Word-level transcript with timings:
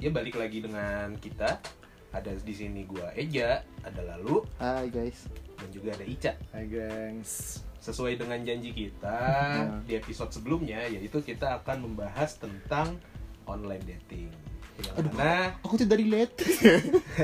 ya 0.00 0.10
balik 0.10 0.36
lagi 0.36 0.60
dengan 0.60 1.14
kita. 1.16 1.60
Ada 2.10 2.34
di 2.36 2.50
sini 2.50 2.82
gua 2.82 3.14
Eja, 3.14 3.62
ada 3.86 4.02
Lalu, 4.02 4.42
Hai 4.58 4.90
guys. 4.90 5.30
dan 5.54 5.70
juga 5.70 5.94
ada 5.94 6.02
Ica. 6.02 6.34
Hai 6.50 6.66
gengs 6.66 7.62
Sesuai 7.78 8.18
dengan 8.18 8.42
janji 8.42 8.74
kita 8.74 9.18
Hmm. 9.62 9.80
di 9.86 9.94
episode 9.94 10.34
sebelumnya, 10.34 10.84
yaitu 10.84 11.22
kita 11.22 11.62
akan 11.62 11.86
membahas 11.86 12.34
tentang 12.36 12.98
online 13.46 13.80
dating. 13.86 14.28
Yang 14.80 15.12
mana 15.12 15.54
Aku 15.62 15.76
tidak 15.76 16.00
relate. 16.00 16.34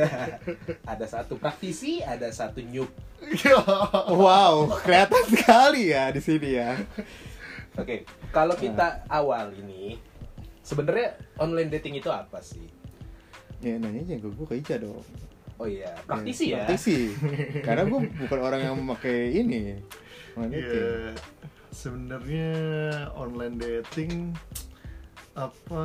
ada 0.92 1.04
satu 1.04 1.34
praktisi, 1.34 2.00
ada 2.00 2.30
satu 2.30 2.62
noob. 2.62 2.88
wow, 4.22 4.70
kelihatan 4.80 5.24
sekali 5.26 5.90
ya 5.90 6.08
di 6.08 6.20
sini 6.22 6.50
ya. 6.56 6.78
Oke, 7.74 8.04
kalau 8.30 8.54
kita 8.54 9.04
awal 9.08 9.52
ini, 9.52 9.98
sebenarnya 10.66 11.14
online 11.38 11.70
dating 11.70 12.02
itu 12.02 12.10
apa 12.10 12.42
sih? 12.42 12.66
Ya 13.62 13.78
nanya 13.78 14.02
aja 14.02 14.18
ke 14.18 14.26
gue 14.26 14.46
ke 14.50 14.54
Ica 14.58 14.82
dong. 14.82 14.98
Oh 15.56 15.64
iya, 15.64 15.94
praktisi 16.04 16.52
ya. 16.52 16.66
Praktisi. 16.66 17.14
Karena 17.62 17.86
gue 17.86 18.00
bukan 18.26 18.38
orang 18.42 18.60
yang 18.60 18.74
memakai 18.76 19.30
ini. 19.32 19.78
Online 20.34 20.52
dating. 20.52 20.74
Iya 20.74 21.14
sebenarnya 21.76 22.52
online 23.12 23.60
dating 23.60 24.32
apa 25.36 25.84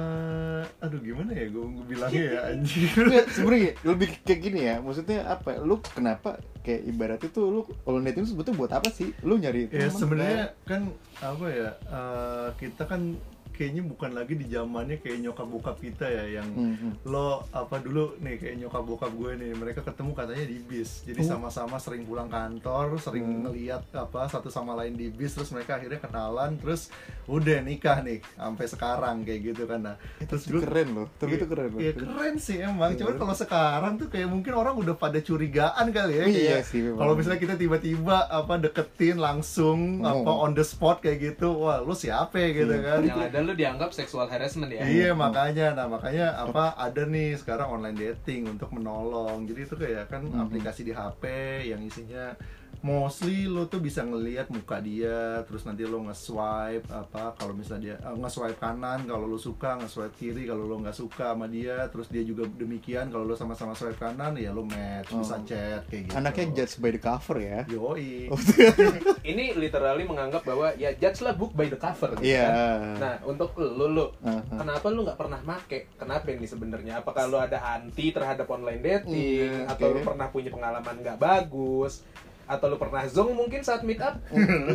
aduh 0.79 1.03
gimana 1.03 1.35
ya 1.35 1.51
gue 1.51 1.65
bilangnya 1.83 2.23
ya 2.23 2.39
anjir 2.55 2.87
sebenarnya 3.35 3.75
lebih 3.83 4.07
kayak 4.23 4.39
gini 4.39 4.59
ya. 4.63 4.79
Maksudnya 4.79 5.27
apa? 5.27 5.59
Lu 5.59 5.83
kenapa 5.83 6.39
kayak 6.63 6.87
ibaratnya 6.87 7.29
tuh 7.35 7.45
lu 7.51 7.61
online 7.83 8.15
dating 8.15 8.31
sebetulnya 8.31 8.59
buat 8.63 8.71
apa 8.71 8.87
sih? 8.95 9.11
Lu 9.27 9.35
nyari 9.35 9.67
ya 9.67 9.91
sebenarnya 9.91 10.55
kan 10.63 10.87
apa 11.19 11.45
ya 11.51 11.69
eh, 11.75 12.47
kita 12.63 12.87
kan 12.87 13.19
kayaknya 13.51 13.83
bukan 13.83 14.11
lagi 14.11 14.33
di 14.33 14.45
zamannya 14.45 14.97
kayak 14.97 15.19
nyokap 15.21 15.45
bokap 15.45 15.77
kita 15.77 16.05
ya 16.05 16.25
yang 16.33 16.49
Hmm, 16.51 16.73
hmm. 16.73 16.93
lo 17.05 17.43
apa 17.49 17.77
dulu 17.77 18.15
nih 18.17 18.35
kayak 18.35 18.55
nyokap 18.57 18.83
bokap 18.83 19.11
gue 19.11 19.31
nih 19.35 19.51
mereka 19.53 19.81
ketemu 19.81 20.11
katanya 20.11 20.45
di 20.45 20.57
bis 20.59 21.03
jadi 21.03 21.19
Oh. 21.19 21.27
sama-sama 21.29 21.77
sering 21.77 22.03
pulang 22.03 22.27
kantor 22.27 22.95
sering 22.97 23.23
Hmm. 23.23 23.39
ngeliat 23.45 23.83
apa 23.91 24.25
satu 24.25 24.47
sama 24.47 24.73
lain 24.73 24.93
di 24.93 25.07
bis 25.07 25.31
terus 25.31 25.49
mereka 25.49 25.75
akhirnya 25.75 25.99
kenalan 25.99 26.55
terus 26.55 26.89
udah 27.25 27.59
nikah 27.59 27.99
nih 27.99 28.19
sampai 28.33 28.65
sekarang 28.65 29.15
kayak 29.21 29.41
gitu 29.45 29.63
kan 29.63 29.79
nah 29.81 29.95
terus 30.21 30.43
Itu 30.43 30.59
keren 30.59 30.87
loh. 30.93 31.07
Tapi 31.13 31.33
itu 31.33 31.45
keren 31.45 31.69
loh. 31.69 31.79
Iya 31.79 31.93
keren 31.93 32.35
sih 32.37 32.57
emang. 32.57 32.91
Cuman 32.93 33.13
Iya. 33.13 33.19
kalau 33.19 33.35
sekarang 33.35 33.93
tuh 33.95 34.07
kayak 34.07 34.27
mungkin 34.27 34.53
orang 34.53 34.73
udah 34.73 34.95
pada 34.95 35.19
curigaan 35.19 35.85
kali 35.89 36.13
ya. 36.13 36.25
Iya 36.25 36.57
sih, 36.61 36.81
memang. 36.81 36.97
Kalau 36.97 37.13
misalnya 37.13 37.39
kita 37.39 37.55
tiba-tiba 37.55 38.17
apa 38.25 38.53
deketin 38.57 39.17
langsung 39.17 39.99
Oh. 39.99 40.11
apa 40.13 40.31
on 40.39 40.51
the 40.51 40.61
spot 40.61 40.99
kayak 40.99 41.19
gitu, 41.29 41.55
wah 41.57 41.79
lu 41.79 41.93
siapa 41.93 42.35
ya 42.35 42.49
gitu 42.53 42.73
Iya. 42.73 42.83
kan? 42.85 42.99
Yang 43.01 43.21
ada 43.25 43.39
lu 43.43 43.53
dianggap 43.53 43.91
seksual 43.91 44.25
harassment 44.25 44.71
ya. 44.71 44.81
Iya 44.83 45.11
makanya, 45.13 45.73
nah 45.73 45.87
makanya 45.87 46.37
apa 46.37 46.73
ada 46.75 47.03
nih 47.03 47.35
sekarang 47.35 47.81
online 47.81 47.97
dating 47.97 48.47
untuk 48.49 48.69
menolong. 48.71 49.43
Jadi 49.45 49.59
itu 49.65 49.75
kayak 49.75 50.09
kan 50.09 50.23
Mhm. 50.25 50.41
aplikasi 50.47 50.81
di 50.81 50.93
HP 50.93 51.23
yang 51.65 51.81
isinya 51.81 52.33
mostly 52.79 53.45
lo 53.45 53.65
tuh 53.65 53.77
bisa 53.77 54.01
ngelihat 54.01 54.47
muka 54.47 54.79
dia, 54.79 55.43
terus 55.43 55.61
nanti 55.61 55.83
lo 55.83 56.01
nge-swipe 56.01 56.87
apa 56.87 57.35
kalau 57.35 57.51
misalnya 57.51 57.93
dia 57.93 57.95
eh, 57.99 58.15
nge-swipe 58.15 58.57
kanan 58.57 59.03
kalau 59.03 59.25
lo 59.25 59.35
suka, 59.35 59.77
nge-swipe 59.77 60.15
kiri 60.15 60.43
kalau 60.43 60.63
lo 60.63 60.79
nggak 60.79 60.93
suka 60.93 61.31
sama 61.31 61.45
dia, 61.45 61.85
terus 61.87 62.07
dia 62.07 62.21
juga 62.21 62.47
demikian 62.47 63.07
kalau 63.07 63.23
lo 63.23 63.35
sama-sama 63.35 63.71
swipe 63.71 63.95
kanan 63.95 64.33
ya 64.33 64.49
lo 64.49 64.63
match, 64.63 65.11
bisa 65.11 65.33
Oh. 65.33 65.43
chat 65.43 65.81
kayak 65.85 66.01
gitu. 66.05 66.13
Anaknya 66.13 66.45
judge 66.55 66.75
by 66.77 66.89
the 66.89 66.99
cover 66.99 67.37
ya. 67.37 67.59
Yoi. 67.65 68.27
Oh, 68.27 68.39
Ini 69.23 69.53
literally 69.53 70.03
menganggap 70.03 70.41
bahwa 70.41 70.73
ya 70.73 70.93
judge 70.93 71.19
lah 71.19 71.33
book 71.33 71.51
by 71.51 71.65
the 71.65 71.75
cover 71.75 72.13
gitu 72.15 72.31
Iya. 72.31 72.45
kan. 72.45 72.79
Nah, 72.97 73.15
untuk 73.23 73.53
lu 73.55 73.87
lu 73.87 74.05
Aha. 74.21 74.41
kenapa 74.55 74.87
lu 74.87 75.03
nggak 75.03 75.17
pernah 75.17 75.39
make? 75.41 75.89
Kenapa 75.95 76.27
ini 76.29 76.45
sebenarnya? 76.45 76.99
Apakah 76.99 77.25
lu 77.25 77.37
ada 77.37 77.57
anti 77.71 78.09
terhadap 78.09 78.45
online 78.47 78.81
dating 78.81 79.65
Hmm, 79.65 79.71
atau 79.71 79.85
lu 79.87 79.99
oke. 79.99 80.07
pernah 80.07 80.27
punya 80.27 80.49
pengalaman 80.49 80.95
nggak 80.97 81.17
bagus? 81.17 82.01
Atau 82.51 82.67
lu 82.67 82.75
pernah 82.75 83.07
zong 83.07 83.31
mungkin 83.31 83.63
saat 83.63 83.87
meet 83.87 84.03
up? 84.03 84.19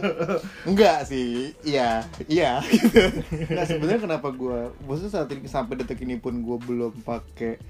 Enggak 0.69 1.05
sih, 1.05 1.53
iya, 1.61 2.09
iya. 2.25 2.65
nah 3.57 3.65
sebenarnya 3.69 4.01
kenapa 4.01 4.33
gue, 4.33 4.73
maksudnya 4.89 5.13
saat 5.13 5.29
ini 5.29 5.45
sampai 5.45 5.77
detik 5.77 6.01
ini 6.01 6.17
pun 6.17 6.41
gue 6.41 6.57
belum 6.57 7.05
pakai 7.05 7.61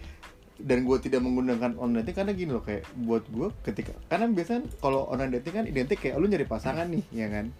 dan 0.56 0.88
gue 0.88 0.96
tidak 1.04 1.20
menggunakan 1.20 1.76
online 1.76 2.00
dating 2.06 2.16
karena 2.16 2.32
gini 2.32 2.50
loh 2.56 2.64
kayak 2.64 2.88
buat 2.96 3.28
gue 3.28 3.52
ketika 3.60 3.92
karena 4.08 4.32
biasanya 4.32 4.64
kalau 4.80 5.04
online 5.12 5.36
dating 5.36 5.52
kan 5.52 5.64
identik 5.68 6.00
kayak 6.00 6.16
lu 6.16 6.32
nyari 6.32 6.48
pasangan 6.48 6.88
nih 6.88 7.04
ya 7.12 7.28
kan 7.28 7.52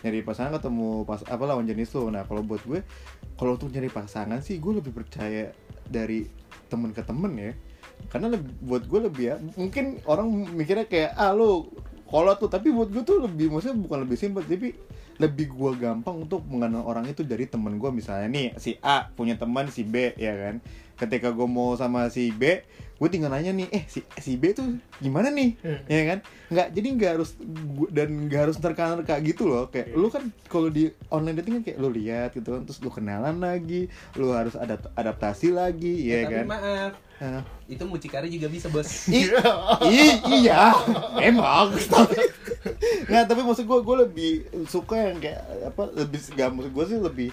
nyari 0.00 0.24
pasangan 0.24 0.56
ketemu 0.56 1.04
pas 1.04 1.20
apa 1.28 1.42
lawan 1.44 1.68
jenis 1.68 1.92
lu 1.92 2.08
nah 2.08 2.24
kalau 2.24 2.40
buat 2.40 2.64
gue 2.64 2.80
kalau 3.36 3.60
untuk 3.60 3.68
nyari 3.68 3.92
pasangan 3.92 4.40
sih 4.40 4.56
gue 4.56 4.72
lebih 4.72 4.96
percaya 4.96 5.52
dari 5.84 6.24
temen 6.72 6.96
ke 6.96 7.04
temen 7.04 7.32
ya 7.36 7.52
karena 8.08 8.32
lebih, 8.32 8.52
buat 8.64 8.82
gue 8.88 9.00
lebih 9.10 9.24
ya 9.28 9.36
mungkin 9.58 10.00
orang 10.08 10.28
mikirnya 10.56 10.88
kayak 10.88 11.12
ah 11.18 11.36
lu 11.36 11.68
kolot 12.08 12.40
tuh. 12.40 12.50
Tapi 12.50 12.72
buat 12.72 12.90
gue 12.90 13.02
tuh 13.04 13.22
lebih 13.22 13.52
maksudnya 13.52 13.78
bukan 13.78 13.98
lebih 14.08 14.16
simpel 14.18 14.42
tapi 14.42 14.74
lebih 15.20 15.52
gue 15.52 15.72
gampang 15.76 16.24
untuk 16.24 16.42
mengenal 16.48 16.88
orang 16.88 17.04
itu 17.04 17.20
dari 17.20 17.44
temen 17.44 17.76
gue 17.76 17.90
misalnya 17.92 18.26
nih 18.32 18.46
si 18.56 18.80
A 18.80 19.12
punya 19.12 19.36
teman 19.36 19.68
si 19.68 19.84
B 19.84 20.16
ya 20.16 20.32
kan. 20.34 20.64
Ketika 20.96 21.32
gue 21.32 21.48
mau 21.48 21.76
sama 21.76 22.08
si 22.08 22.32
B 22.32 22.64
gue 23.00 23.08
tinggal 23.08 23.32
nanya 23.32 23.56
nih 23.56 23.72
eh 23.72 23.88
si 23.88 24.04
si 24.20 24.36
B 24.36 24.52
tuh 24.52 24.76
gimana 25.00 25.32
nih? 25.32 25.56
Ya 25.88 26.02
kan? 26.04 26.18
Nggak 26.46 26.68
jadi 26.70 26.88
nggak 26.92 27.10
harus 27.16 27.30
gua- 27.72 27.88
dan 27.88 28.28
nggak 28.28 28.40
harus 28.44 28.56
terka-nerka 28.60 29.16
gitu 29.24 29.48
loh. 29.48 29.72
Kayak 29.72 29.96
lu 29.96 30.12
kan 30.12 30.28
kalau 30.46 30.68
di 30.68 30.92
online 31.08 31.40
dating 31.40 31.54
kan 31.58 31.64
kayak 31.64 31.78
lu 31.80 31.88
lihat 31.88 32.36
gitu 32.36 32.52
kan 32.52 32.62
terus 32.62 32.76
lu 32.78 32.92
kenalan 32.92 33.40
lagi 33.40 33.88
lu 34.14 34.30
harus 34.30 34.52
adapt 34.52 34.92
adaptasi 34.92 35.48
lagi 35.48 36.12
ya 36.12 36.28
Tapi 36.28 36.34
kan? 36.34 36.44
maaf, 36.46 36.92
Nah, 37.20 37.44
itu 37.68 37.84
mucikari 37.84 38.28
juga 38.28 38.48
bisa, 38.48 38.68
Bos. 38.68 39.08
I, 39.08 39.28
i- 39.84 40.20
iya, 40.40 40.72
memang. 41.16 41.68
Tapi, 41.76 42.16
nggak, 43.04 43.24
tapi 43.28 43.40
maksud 43.44 43.64
gue, 43.64 43.78
gue 43.78 43.96
lebih 44.00 44.32
suka 44.64 44.96
yang 44.96 45.20
kayak 45.20 45.40
apa? 45.66 45.88
Lebih 45.92 46.16
gak 46.32 46.48
maksud 46.48 46.72
gue 46.72 46.84
sih 46.86 46.96
lebih 46.96 47.28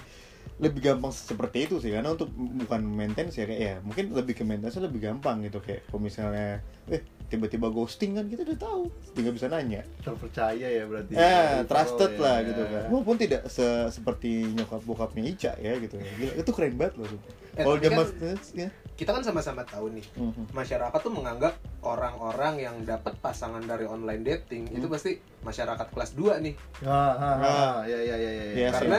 lebih 0.58 0.80
gampang 0.82 1.10
seperti 1.10 1.64
itu 1.64 1.78
sih 1.78 1.88
karena 1.88 2.10
untuk 2.10 2.26
bukan 2.34 2.82
maintenance 2.82 3.34
ya 3.34 3.46
kayak 3.46 3.60
ya 3.60 3.74
mungkin 3.80 4.10
lebih 4.10 4.34
ke 4.34 4.42
maintenance 4.42 4.74
lebih 4.76 4.98
gampang 5.00 5.38
gitu 5.40 5.58
kayak 5.58 5.86
kalau 5.86 6.02
misalnya 6.02 6.58
eh 6.86 6.98
tiba-tiba 7.24 7.68
ghosting 7.68 8.14
kan 8.14 8.26
kita 8.26 8.42
udah 8.42 8.58
tahu 8.58 8.82
tinggal 9.12 9.30
bisa 9.30 9.46
nanya 9.46 9.86
Terpercaya 10.00 10.66
ya 10.66 10.82
berarti. 10.82 11.12
eh 11.12 11.20
Dari 11.60 11.68
trusted 11.68 12.12
lah 12.16 12.36
ya. 12.36 12.48
gitu 12.48 12.62
kan 12.64 12.84
walaupun 12.88 13.16
tidak 13.16 13.42
se- 13.46 13.86
seperti 13.88 14.28
nyokap 14.50 14.82
bokapnya 14.82 15.22
Ica 15.24 15.52
ya 15.56 15.76
gitu 15.76 15.94
Gila, 15.94 16.32
itu 16.34 16.50
keren 16.50 16.74
banget 16.74 16.94
loh 16.96 17.06
Eh, 17.54 17.62
kalau 17.62 17.74
dia 17.76 17.90
kan- 17.90 17.98
mas 18.00 18.10
ya 18.52 18.68
Kita 18.94 19.10
kan 19.10 19.22
sama-sama 19.22 19.62
tahu 19.62 19.90
nih, 19.92 20.02
Mhm. 20.12 20.50
masyarakat 20.50 20.98
tuh 20.98 21.10
menganggap 21.12 21.54
orang-orang 21.82 22.58
yang 22.58 22.76
dapat 22.82 23.14
pasangan 23.16 23.62
dari 23.62 23.82
online 23.84 24.22
dating 24.22 24.66
itu 24.68 24.82
Hmm. 24.82 24.90
pasti 24.90 25.10
masyarakat 25.40 25.86
kelas 25.88 26.10
2 26.12 26.38
nih. 26.40 26.58
Ah, 26.82 27.14
ah, 27.14 27.14
Ah. 27.14 27.38
ah, 27.38 27.76
ya 27.84 27.94
ya 27.96 28.16
ya 28.16 28.26
ya. 28.28 28.30
ya. 28.34 28.54
Iya 28.56 28.68
sih. 28.68 28.74
Karena 28.74 28.98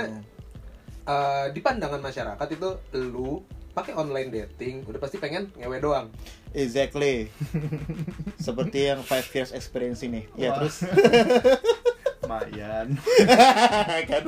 Eh, 1.10 1.46
di 1.58 1.60
pandangan 1.66 1.98
masyarakat 1.98 2.48
itu 2.54 2.70
lu 3.10 3.42
pakai 3.74 3.98
online 3.98 4.30
dating 4.30 4.86
udah 4.86 5.02
pasti 5.02 5.18
pengen 5.18 5.50
ngewe 5.58 5.82
doang. 5.82 6.14
Exactly. 6.54 7.34
Seperti 8.46 8.94
yang 8.94 9.02
five 9.02 9.26
years 9.34 9.50
experience 9.50 10.06
ini. 10.06 10.30
Ya 10.38 10.54
Wah. 10.54 10.62
terus 10.62 10.86
Mayan. 12.30 12.94
kan 14.10 14.24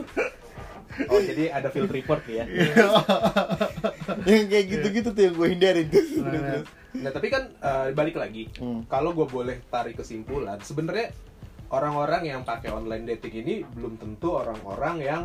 Oh, 1.07 1.21
jadi 1.23 1.53
ada 1.53 1.71
field 1.71 1.87
report 1.87 2.19
ya. 2.27 2.43
yang 4.27 4.45
kayak 4.51 4.65
gitu-gitu 4.67 5.15
tuh 5.15 5.21
yang 5.23 5.35
gue 5.39 5.47
hindarin 5.53 5.87
tuh. 5.87 6.03
Nah, 6.19 6.61
Nah, 6.91 7.07
tapi 7.15 7.31
kan 7.31 7.47
eh, 7.47 7.95
balik 7.95 8.19
lagi. 8.19 8.51
Hmm. 8.59 8.83
Kalau 8.91 9.15
gue 9.15 9.23
boleh 9.23 9.63
tarik 9.71 9.95
kesimpulan, 9.95 10.59
sebenarnya 10.59 11.15
orang-orang 11.71 12.27
yang 12.27 12.41
pakai 12.43 12.73
online 12.73 13.07
dating 13.07 13.47
ini 13.47 13.55
belum 13.63 13.95
tentu 13.95 14.35
orang-orang 14.35 14.97
yang 14.99 15.23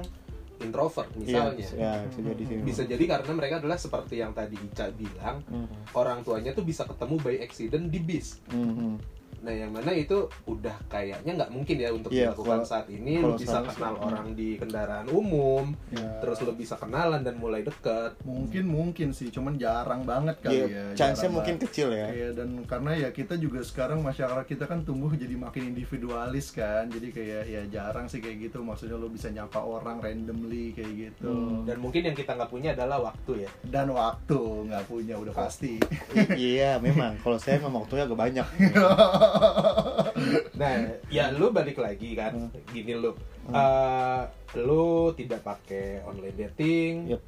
introvert 0.58 1.08
Iya, 1.12 1.20
misalnya. 1.52 1.68
ya, 1.74 1.92
bisa 2.04 2.20
jadi 2.22 2.42
sih. 2.42 2.56
Bisa 2.62 2.82
jadi 2.84 3.04
karena 3.06 3.32
mereka 3.32 3.54
adalah 3.58 3.76
seperti 3.76 4.14
yang 4.18 4.32
tadi 4.32 4.56
Ica 4.56 4.86
bilang, 4.90 5.42
Mhm. 5.44 5.92
orang 5.92 6.20
tuanya 6.22 6.52
tuh 6.52 6.62
bisa 6.62 6.84
ketemu 6.84 7.16
by 7.18 7.36
accident 7.40 7.84
di 7.88 8.00
bis. 8.00 8.40
Mhm. 8.48 9.15
Nah, 9.36 9.52
yang 9.52 9.70
mana 9.70 9.90
itu 9.90 10.16
udah 10.44 10.74
kayaknya 10.86 11.30
nggak 11.36 11.50
mungkin 11.50 11.76
ya 11.76 11.90
untuk 11.90 12.10
Iya, 12.10 12.32
dilakukan 12.32 12.50
kalau- 12.56 12.66
saat 12.66 12.86
ini. 12.88 13.12
Lu 13.16 13.22
kalau 13.22 13.38
bisa 13.38 13.46
sekarang 13.46 13.66
kenal 13.70 13.92
sih, 13.92 14.02
orang 14.02 14.26
di 14.32 14.48
kendaraan 14.56 15.06
umum, 15.06 15.64
Ya. 15.88 16.08
terus 16.18 16.38
lu 16.40 16.52
bisa 16.52 16.74
kenalan 16.74 17.20
dan 17.20 17.36
mulai 17.36 17.62
deket. 17.62 18.18
mungkin 18.26 18.64
mungkin 18.66 19.08
sih 19.10 19.28
cuman 19.28 19.54
jarang 19.54 20.02
banget 20.02 20.34
kali 20.40 20.56
Iya, 20.56 20.66
ya 20.66 20.84
chance-nya 20.96 21.30
mungkin 21.30 21.56
banget. 21.56 21.68
kecil 21.68 21.88
ya. 21.90 22.06
Iya 22.08 22.28
dan 22.32 22.48
karena 22.64 22.92
ya 22.96 23.08
kita 23.10 23.34
juga 23.36 23.60
sekarang 23.60 24.00
masyarakat 24.00 24.44
kita 24.44 24.64
kan 24.64 24.82
tumbuh 24.82 25.12
jadi 25.12 25.36
makin 25.36 25.68
individualis 25.68 26.50
kan 26.50 26.88
jadi 26.88 27.08
kayak 27.08 27.42
ya 27.46 27.62
jarang 27.68 28.06
sih 28.06 28.18
kayak 28.18 28.50
gitu 28.50 28.60
maksudnya 28.60 28.94
lo 28.94 29.06
bisa 29.08 29.28
nyapa 29.28 29.58
orang 29.58 30.00
randomly 30.00 30.72
kayak 30.72 30.92
gitu 31.08 31.28
Hmm. 31.28 31.62
Dan 31.64 31.78
mungkin 31.78 32.02
yang 32.02 32.14
kita 32.14 32.34
nggak 32.34 32.48
punya 32.48 32.72
adalah 32.72 32.98
waktu 33.04 33.44
ya. 33.44 33.50
dan 33.64 33.86
waktu 33.88 34.38
nggak 34.64 34.84
punya 34.86 35.14
udah 35.14 35.34
pasti 35.36 35.78
iya, 36.34 36.78
memang. 36.78 37.14
Kalau 37.18 37.36
saya 37.36 37.58
memang 37.58 37.82
waktunya 37.82 38.04
agak 38.04 38.18
banyak. 38.18 38.46
Nah, 40.60 40.74
ya. 41.12 41.28
lu 41.32 41.52
balik 41.52 41.76
lagi 41.76 42.16
kan, 42.16 42.32
Hmm. 42.32 42.50
gini 42.72 42.96
lu, 42.96 43.12
Hmm. 43.46 43.54
Eh, 43.54 44.22
lu 44.58 45.12
tidak 45.14 45.44
pakai 45.44 46.02
online 46.02 46.34
dating, 46.34 46.94
Yep. 47.14 47.22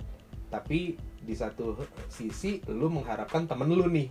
tapi 0.49 0.97
di 1.21 1.35
satu 1.37 1.77
sisi 2.09 2.59
lu 2.67 2.89
mengharapkan 2.89 3.45
temen 3.45 3.69
lu 3.69 3.87
nih. 3.87 4.09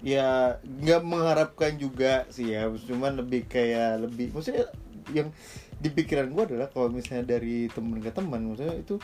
Ya 0.00 0.56
nggak 0.64 1.02
mengharapkan 1.04 1.74
juga 1.76 2.24
sih 2.30 2.54
ya. 2.54 2.66
Cuman 2.70 3.18
lebih 3.18 3.46
kayak 3.46 4.06
lebih 4.08 4.30
maksudnya 4.32 4.70
yang 5.12 5.28
di 5.78 5.88
pikiran 5.90 6.30
gue 6.30 6.54
adalah 6.54 6.68
kalau 6.70 6.90
misalnya 6.90 7.38
dari 7.38 7.66
temen 7.70 7.98
ke 8.02 8.10
teman 8.10 8.42
maksudnya 8.42 8.78
itu 8.78 8.96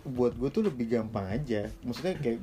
buat 0.00 0.32
gue 0.34 0.48
tuh 0.48 0.64
lebih 0.66 0.86
gampang 0.88 1.26
aja. 1.28 1.68
Maksudnya 1.84 2.14
kayak 2.16 2.38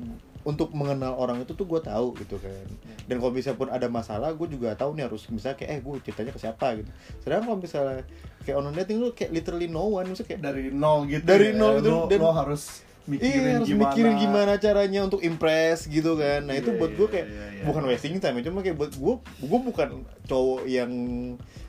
untuk 0.48 0.72
mengenal 0.72 1.20
orang 1.20 1.44
itu 1.44 1.52
tuh 1.52 1.68
gue 1.68 1.84
tahu 1.84 2.16
gitu 2.16 2.40
kan. 2.40 2.64
Dan 3.04 3.20
kalau 3.20 3.36
misalnya 3.36 3.60
pun 3.60 3.68
ada 3.68 3.92
masalah 3.92 4.32
gue 4.32 4.48
juga 4.48 4.72
tahu 4.74 4.96
nih 4.96 5.12
harus 5.12 5.28
misalnya 5.28 5.60
kayak 5.60 5.72
eh 5.76 5.80
gue 5.84 5.94
ceritanya 6.02 6.32
ke 6.32 6.40
siapa? 6.40 6.68
gitu. 6.80 6.88
Sedangkan 7.20 7.44
kalau 7.46 7.60
misalnya 7.60 8.02
kayak 8.48 8.56
online 8.56 8.78
dating 8.80 8.98
lu 9.04 9.12
kayak 9.12 9.32
literally 9.36 9.68
no 9.68 9.92
one 9.92 10.08
maksudnya 10.08 10.30
kayak 10.32 10.42
dari 10.48 10.72
nol 10.72 11.04
gitu 11.04 11.24
Dari 11.28 11.52
ya. 11.52 11.60
nol 11.60 11.74
gitu, 11.84 11.90
lo, 11.92 12.00
dan- 12.08 12.24
lo 12.24 12.32
harus 12.32 12.64
mikirin 13.08 13.32
Iya 13.40 13.54
harus 13.56 13.68
gimana 13.68 13.84
mikirin 13.88 14.16
gimana 14.18 14.54
caranya 14.58 15.00
untuk 15.02 15.22
impress 15.22 15.88
gitu 15.88 16.14
kan. 16.14 16.44
Nah 16.44 16.54
itu 16.54 16.70
Iya, 16.70 16.78
buat 16.78 16.92
gue 16.92 17.02
iya, 17.02 17.14
kayak 17.14 17.28
iya, 17.28 17.46
iya. 17.50 17.64
bukan 17.64 17.84
wasting 17.86 18.16
time, 18.18 18.40
cuma 18.42 18.60
kayak 18.60 18.76
buat 18.76 18.92
gue 18.92 19.14
gue 19.42 19.60
bukan 19.64 19.90
cowok 20.24 20.62
yang 20.66 20.92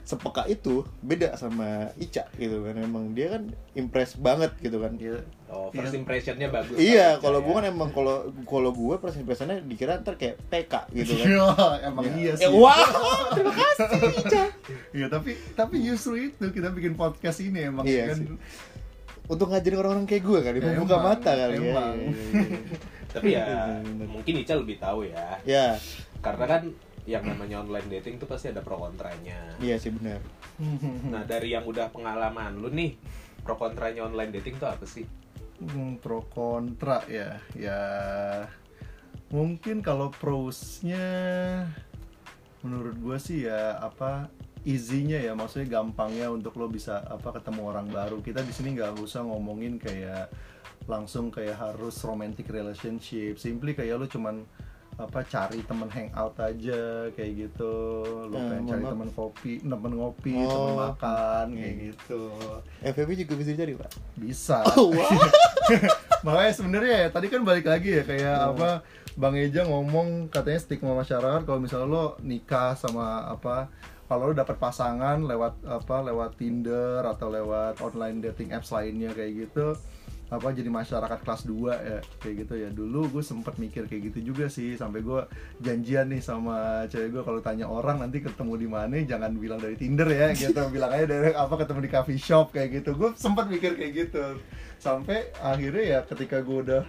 sepeka 0.02 0.48
itu 0.48 0.82
beda 0.98 1.36
sama 1.36 1.92
Ica 1.94 2.26
gitu 2.34 2.60
kan. 2.60 2.74
Emang 2.76 3.12
dia 3.12 3.28
kan 3.30 3.42
impress 3.72 4.16
banget 4.16 4.50
gitu 4.58 4.78
kan. 4.78 4.94
Iya. 4.94 5.22
oh 5.48 5.72
first 5.72 5.94
impressionnya 5.94 6.48
bagus 6.48 6.76
Iya, 6.76 7.16
kalau 7.18 7.40
gue 7.40 7.48
kan 7.50 7.64
emang 7.64 7.88
kalau 7.88 8.20
kalau 8.44 8.68
gue 8.68 8.94
first 8.98 9.16
impressionnya 9.16 9.60
dikira 9.60 9.96
ntar 9.98 10.16
kayak 10.16 10.36
PK 10.44 10.74
gitu 10.94 11.12
kan. 11.14 11.26
Iya, 11.26 11.46
emang 11.86 12.04
iya 12.12 12.32
Ya, 12.34 12.48
sih. 12.48 12.52
wow, 12.52 12.76
terima 13.32 13.52
kasih 13.54 13.88
Ica. 14.18 14.42
Iya, 14.90 15.06
tapi 15.08 15.30
tapi 15.54 15.76
justru 15.80 16.20
itu 16.22 16.44
kita 16.48 16.68
bikin 16.70 16.92
podcast 16.94 17.40
ini 17.40 17.64
emang 17.64 17.84
Iya 17.84 18.12
kan. 18.12 18.16
sih. 18.18 18.28
Untuk 19.28 19.46
ngajarin 19.48 19.78
orang-orang 19.78 20.06
kayak 20.08 20.24
gue 20.24 20.40
kali, 20.40 20.58
Emang, 20.58 20.72
membuka 20.74 20.96
mata 20.98 21.30
kali 21.30 21.54
ya. 21.54 21.60
emang. 21.62 21.96
Iya. 22.00 22.58
tapi 23.08 23.28
ya 23.32 23.44
mungkin 24.04 24.34
Ica 24.36 24.52
lebih 24.52 24.76
tahu 24.76 25.08
ya 25.08 25.40
Ya, 25.42 25.80
karena 26.20 26.44
kan 26.44 26.62
yang 27.08 27.24
namanya 27.24 27.64
online 27.64 27.88
dating 27.88 28.20
tuh 28.20 28.28
pasti 28.28 28.52
ada 28.52 28.60
pro 28.60 28.76
kontranya 28.76 29.48
iya 29.58 29.80
sih 29.80 29.88
benar. 29.88 30.20
nah 31.12 31.24
dari 31.24 31.56
yang 31.56 31.64
udah 31.64 31.88
pengalaman 31.88 32.60
lu 32.60 32.68
nih 32.68 33.00
pro 33.40 33.56
kontranya 33.56 34.04
online 34.04 34.28
dating 34.30 34.60
tuh 34.60 34.68
apa 34.68 34.84
sih 34.84 35.08
Hmm, 35.58 35.98
pro 35.98 36.22
kontra 36.22 37.00
ya 37.08 37.40
ya 37.50 37.80
mungkin 39.28 39.80
kalau 39.80 40.12
prosnya 40.12 41.02
menurut 42.60 42.94
gue 42.94 43.16
sih 43.18 43.42
ya 43.42 43.74
apa 43.74 44.30
easy-nya 44.68 45.18
ya 45.18 45.32
maksudnya 45.32 45.72
gampangnya 45.72 46.28
untuk 46.28 46.52
lo 46.54 46.68
bisa 46.68 47.00
apa 47.02 47.32
ketemu 47.32 47.60
orang 47.66 47.88
baru 47.88 48.20
kita 48.20 48.40
di 48.40 48.52
sini 48.52 48.76
nggak 48.76 48.98
usah 48.98 49.22
ngomongin 49.22 49.76
kayak 49.76 50.28
langsung 50.84 51.28
kayak 51.28 51.56
harus 51.56 51.96
romantic 52.02 52.44
relationship 52.48 53.36
simply 53.36 53.72
kayak 53.72 53.96
lo 53.96 54.04
cuman 54.04 54.44
apa 54.94 55.22
cari 55.22 55.62
temen 55.62 55.86
hangout 55.86 56.34
aja 56.36 56.80
kayak 57.12 57.32
gitu 57.38 57.72
lo 58.24 58.34
Ya, 58.34 58.44
pengen 58.50 58.64
cari 58.66 58.84
temen 58.84 59.08
kopi 59.10 59.52
temen 59.62 59.92
ngopi 59.94 60.34
Oh. 60.36 60.50
temen 60.50 60.74
makan 60.76 61.46
kayak 61.54 61.70
Hmm. 61.72 61.84
gitu 61.86 62.20
FVP 62.84 63.10
juga 63.16 63.32
bisa 63.36 63.50
dicari 63.52 63.72
pak. 63.72 63.90
bisa 64.16 64.58
Oh, 64.74 64.90
wow. 64.90 65.06
makanya 66.26 66.52
sebenarnya 66.52 66.94
ya 66.98 67.08
tadi 67.08 67.26
kan 67.26 67.40
balik 67.40 67.64
lagi 67.64 67.90
ya 67.92 68.02
kayak 68.02 68.36
Hmm. 68.36 68.50
apa 68.52 68.68
Bang 69.14 69.34
Eja 69.34 69.62
ngomong 69.64 70.26
katanya 70.28 70.58
stigma 70.58 70.94
masyarakat 70.94 71.42
kalau 71.42 71.58
misalnya 71.58 71.86
lo 71.86 72.04
nikah 72.20 72.74
sama 72.74 73.26
apa 73.28 73.70
kalau 74.08 74.32
lo 74.32 74.34
dapat 74.34 74.56
pasangan 74.56 75.20
lewat 75.20 75.62
apa 75.68 75.96
lewat 76.00 76.40
Tinder 76.40 77.04
atau 77.04 77.28
lewat 77.28 77.84
online 77.84 78.24
dating 78.24 78.56
apps 78.56 78.72
lainnya 78.72 79.12
kayak 79.12 79.48
gitu 79.48 79.76
apa 80.28 80.52
jadi 80.52 80.68
masyarakat 80.68 81.24
kelas 81.24 81.42
2 81.48 81.72
ya 81.72 81.98
kayak 82.20 82.34
gitu 82.44 82.54
ya. 82.60 82.68
Dulu 82.68 83.08
gue 83.16 83.24
sempet 83.24 83.56
mikir 83.56 83.88
kayak 83.88 84.12
gitu 84.12 84.32
juga 84.32 84.52
sih 84.52 84.76
sampai 84.76 85.00
gue 85.00 85.24
janjian 85.64 86.12
nih 86.12 86.20
sama 86.20 86.84
cewek 86.92 87.16
gue 87.16 87.22
kalau 87.24 87.40
tanya 87.40 87.64
orang 87.64 88.04
nanti 88.04 88.20
ketemu 88.20 88.54
di 88.60 88.68
mana 88.68 88.92
jangan 89.08 89.32
bilang 89.40 89.56
dari 89.56 89.80
Tinder 89.80 90.04
ya 90.04 90.36
gitu. 90.36 90.60
Bilang 90.74 90.92
aja 90.92 91.08
dari 91.08 91.32
apa 91.32 91.54
ketemu 91.56 91.80
di 91.80 91.90
coffee 91.90 92.20
shop 92.20 92.52
kayak 92.52 92.84
gitu. 92.84 92.92
Gue 92.92 93.10
sempet 93.16 93.48
mikir 93.48 93.72
kayak 93.72 93.92
gitu. 93.96 94.36
Sampai 94.76 95.32
akhirnya 95.40 95.84
ya 95.96 96.00
ketika 96.04 96.44
gue 96.44 96.58
udah 96.60 96.84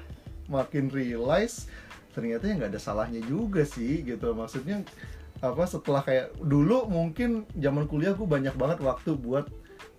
makin 0.51 0.91
realize 0.91 1.71
ternyata 2.11 2.43
ya 2.43 2.59
nggak 2.59 2.75
ada 2.75 2.81
salahnya 2.83 3.23
juga 3.23 3.63
sih 3.63 4.03
gitu. 4.03 4.35
Maksudnya 4.35 4.83
apa 5.39 5.63
setelah 5.63 6.01
kayak 6.01 6.35
dulu 6.37 6.83
mungkin 6.85 7.47
zaman 7.53 7.85
kuliah 7.85 8.11
gue 8.11 8.25
banyak 8.25 8.53
banget 8.53 8.79
waktu 8.79 9.15
buat 9.15 9.47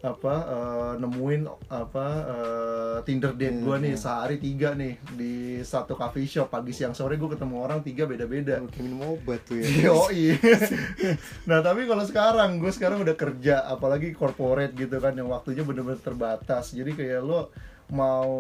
apa 0.01 0.35
eh, 0.49 0.93
nemuin 0.97 1.45
apa 1.69 2.07
eh, 2.25 2.97
Tinder 3.05 3.33
date 3.33 3.61
gue 3.61 3.77
nih 3.79 3.93
Hmm. 3.93 4.01
sehari 4.01 4.37
tiga 4.37 4.73
nih 4.73 4.97
di 5.13 5.35
satu 5.61 5.93
coffee 5.93 6.25
shop 6.25 6.49
pagi 6.49 6.73
siang 6.73 6.93
sore 6.93 7.17
gue 7.17 7.29
ketemu 7.29 7.57
orang 7.59 7.81
tiga 7.81 8.05
beda-beda 8.05 8.65
Kayak 8.65 8.81
minum 8.81 9.13
obat 9.13 9.45
tuh 9.45 9.61
ya. 9.61 9.69
Yoi. 9.93 10.41
nah 11.49 11.61
tapi 11.61 11.85
kalau 11.85 12.05
sekarang 12.05 12.57
gue 12.57 12.73
sekarang 12.73 13.01
udah 13.01 13.13
kerja 13.13 13.61
apalagi 13.65 14.13
corporate 14.13 14.73
gitu 14.73 14.97
kan 14.97 15.13
yang 15.13 15.29
waktunya 15.29 15.61
bener-bener 15.63 16.01
terbatas 16.01 16.73
jadi 16.73 16.93
kayak 16.93 17.21
lo 17.21 17.53
mau 17.91 18.33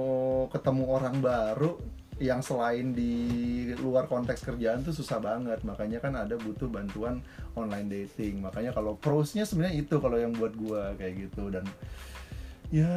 ketemu 0.49 0.85
orang 0.87 1.17
baru 1.19 1.77
yang 2.21 2.45
selain 2.45 2.93
di 2.93 3.17
luar 3.81 4.05
konteks 4.05 4.45
kerjaan 4.45 4.85
tuh 4.85 4.93
susah 4.93 5.19
banget. 5.19 5.65
Makanya 5.65 6.05
kan 6.05 6.13
ada 6.15 6.37
butuh 6.37 6.69
bantuan 6.69 7.25
online 7.57 7.89
dating. 7.89 8.45
Makanya 8.45 8.77
kalau 8.77 8.95
prosnya 9.01 9.49
sebenarnya 9.49 9.81
itu 9.81 9.97
kalau 9.97 10.21
yang 10.21 10.37
buat 10.37 10.53
gua 10.55 10.93
kayak 11.01 11.33
gitu. 11.33 11.49
Dan 11.49 11.65
ya 12.69 12.93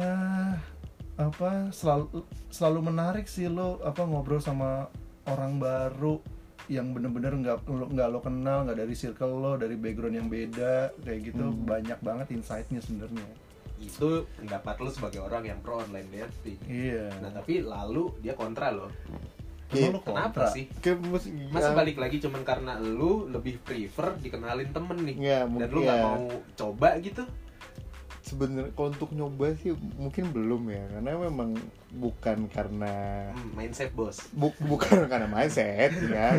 apa 1.16 1.72
selalu 1.72 2.26
selalu 2.52 2.80
menarik 2.90 3.26
sih 3.26 3.48
lo 3.48 3.80
apa 3.86 4.02
ngobrol 4.04 4.42
sama 4.42 4.90
orang 5.24 5.56
baru 5.62 6.20
yang 6.68 6.92
bener-bener 6.92 7.32
nggak 7.38 7.68
lo 7.70 7.86
nggak 7.88 8.08
lo 8.08 8.18
kenal 8.20 8.64
nggak 8.64 8.78
dari 8.82 8.94
circle 8.96 9.36
lo 9.36 9.52
dari 9.56 9.76
background 9.80 10.16
yang 10.20 10.28
beda 10.28 10.92
kayak 11.00 11.32
gitu. 11.32 11.44
Hmm. 11.48 11.64
banyak 11.64 11.98
banget 12.04 12.28
insightnya 12.36 12.84
sebenarnya 12.84 13.43
itu 13.84 14.08
pendapat 14.34 14.74
lu 14.80 14.88
sebagai 14.88 15.20
orang 15.20 15.44
yang 15.44 15.58
pro 15.60 15.80
online 15.80 16.08
dating. 16.08 16.58
Iya. 16.64 17.12
Nah 17.20 17.30
tapi 17.30 17.60
lalu 17.60 18.12
dia 18.18 18.32
kontra 18.32 18.70
lo 18.70 18.88
kenapa 19.74 20.00
kontra? 20.38 20.46
sih? 20.50 20.70
Kayak 20.78 20.98
mus- 21.02 21.30
Masa 21.50 21.70
ya, 21.70 21.74
balik 21.74 21.96
lagi 21.98 22.22
cuman 22.22 22.42
karena 22.42 22.78
lu 22.78 23.26
lebih 23.26 23.58
prefer 23.58 24.14
dikenalin 24.16 24.70
temen 24.70 24.98
nih. 25.02 25.16
Ya, 25.18 25.38
Dan 25.42 25.50
mungkin 25.50 25.70
lu 25.72 25.80
gak 25.82 25.96
ya. 25.96 26.04
mau 26.04 26.22
coba 26.54 26.88
gitu 27.00 27.22
sebenarnya 28.34 28.74
kalau 28.74 28.90
untuk 28.90 29.14
nyoba 29.14 29.54
sih 29.54 29.70
mungkin 29.94 30.34
belum 30.34 30.66
ya 30.66 30.82
karena 30.90 31.10
memang 31.16 31.54
bukan 31.94 32.50
karena 32.50 32.90
hmm, 33.30 33.54
mindset 33.54 33.94
bos. 33.94 34.18
Bu- 34.34 34.58
bukan 34.60 35.06
karena 35.12 35.30
mindset 35.30 35.94
ya. 36.02 36.34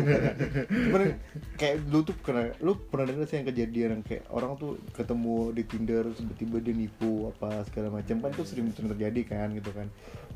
Cuman 0.68 1.16
kayak 1.56 1.88
dulu 1.88 2.12
tuh 2.12 2.16
pernah 2.20 2.52
lu 2.60 2.76
pernah 2.76 3.08
dengar 3.08 3.24
sih 3.24 3.40
yang 3.40 3.48
kejadian 3.48 3.88
yang 3.96 4.02
kayak 4.04 4.28
orang 4.28 4.60
tuh 4.60 4.76
ketemu 4.92 5.56
di 5.56 5.62
Tinder 5.64 6.04
tiba-tiba 6.12 6.56
dia 6.60 6.74
nipu 6.76 7.32
apa 7.32 7.64
segala 7.64 7.88
macam 7.88 8.20
kan 8.20 8.30
tuh 8.30 8.44
sering 8.44 8.68
sering 8.76 8.92
terjadi 8.92 9.20
kan 9.24 9.48
gitu 9.56 9.72
kan. 9.72 9.88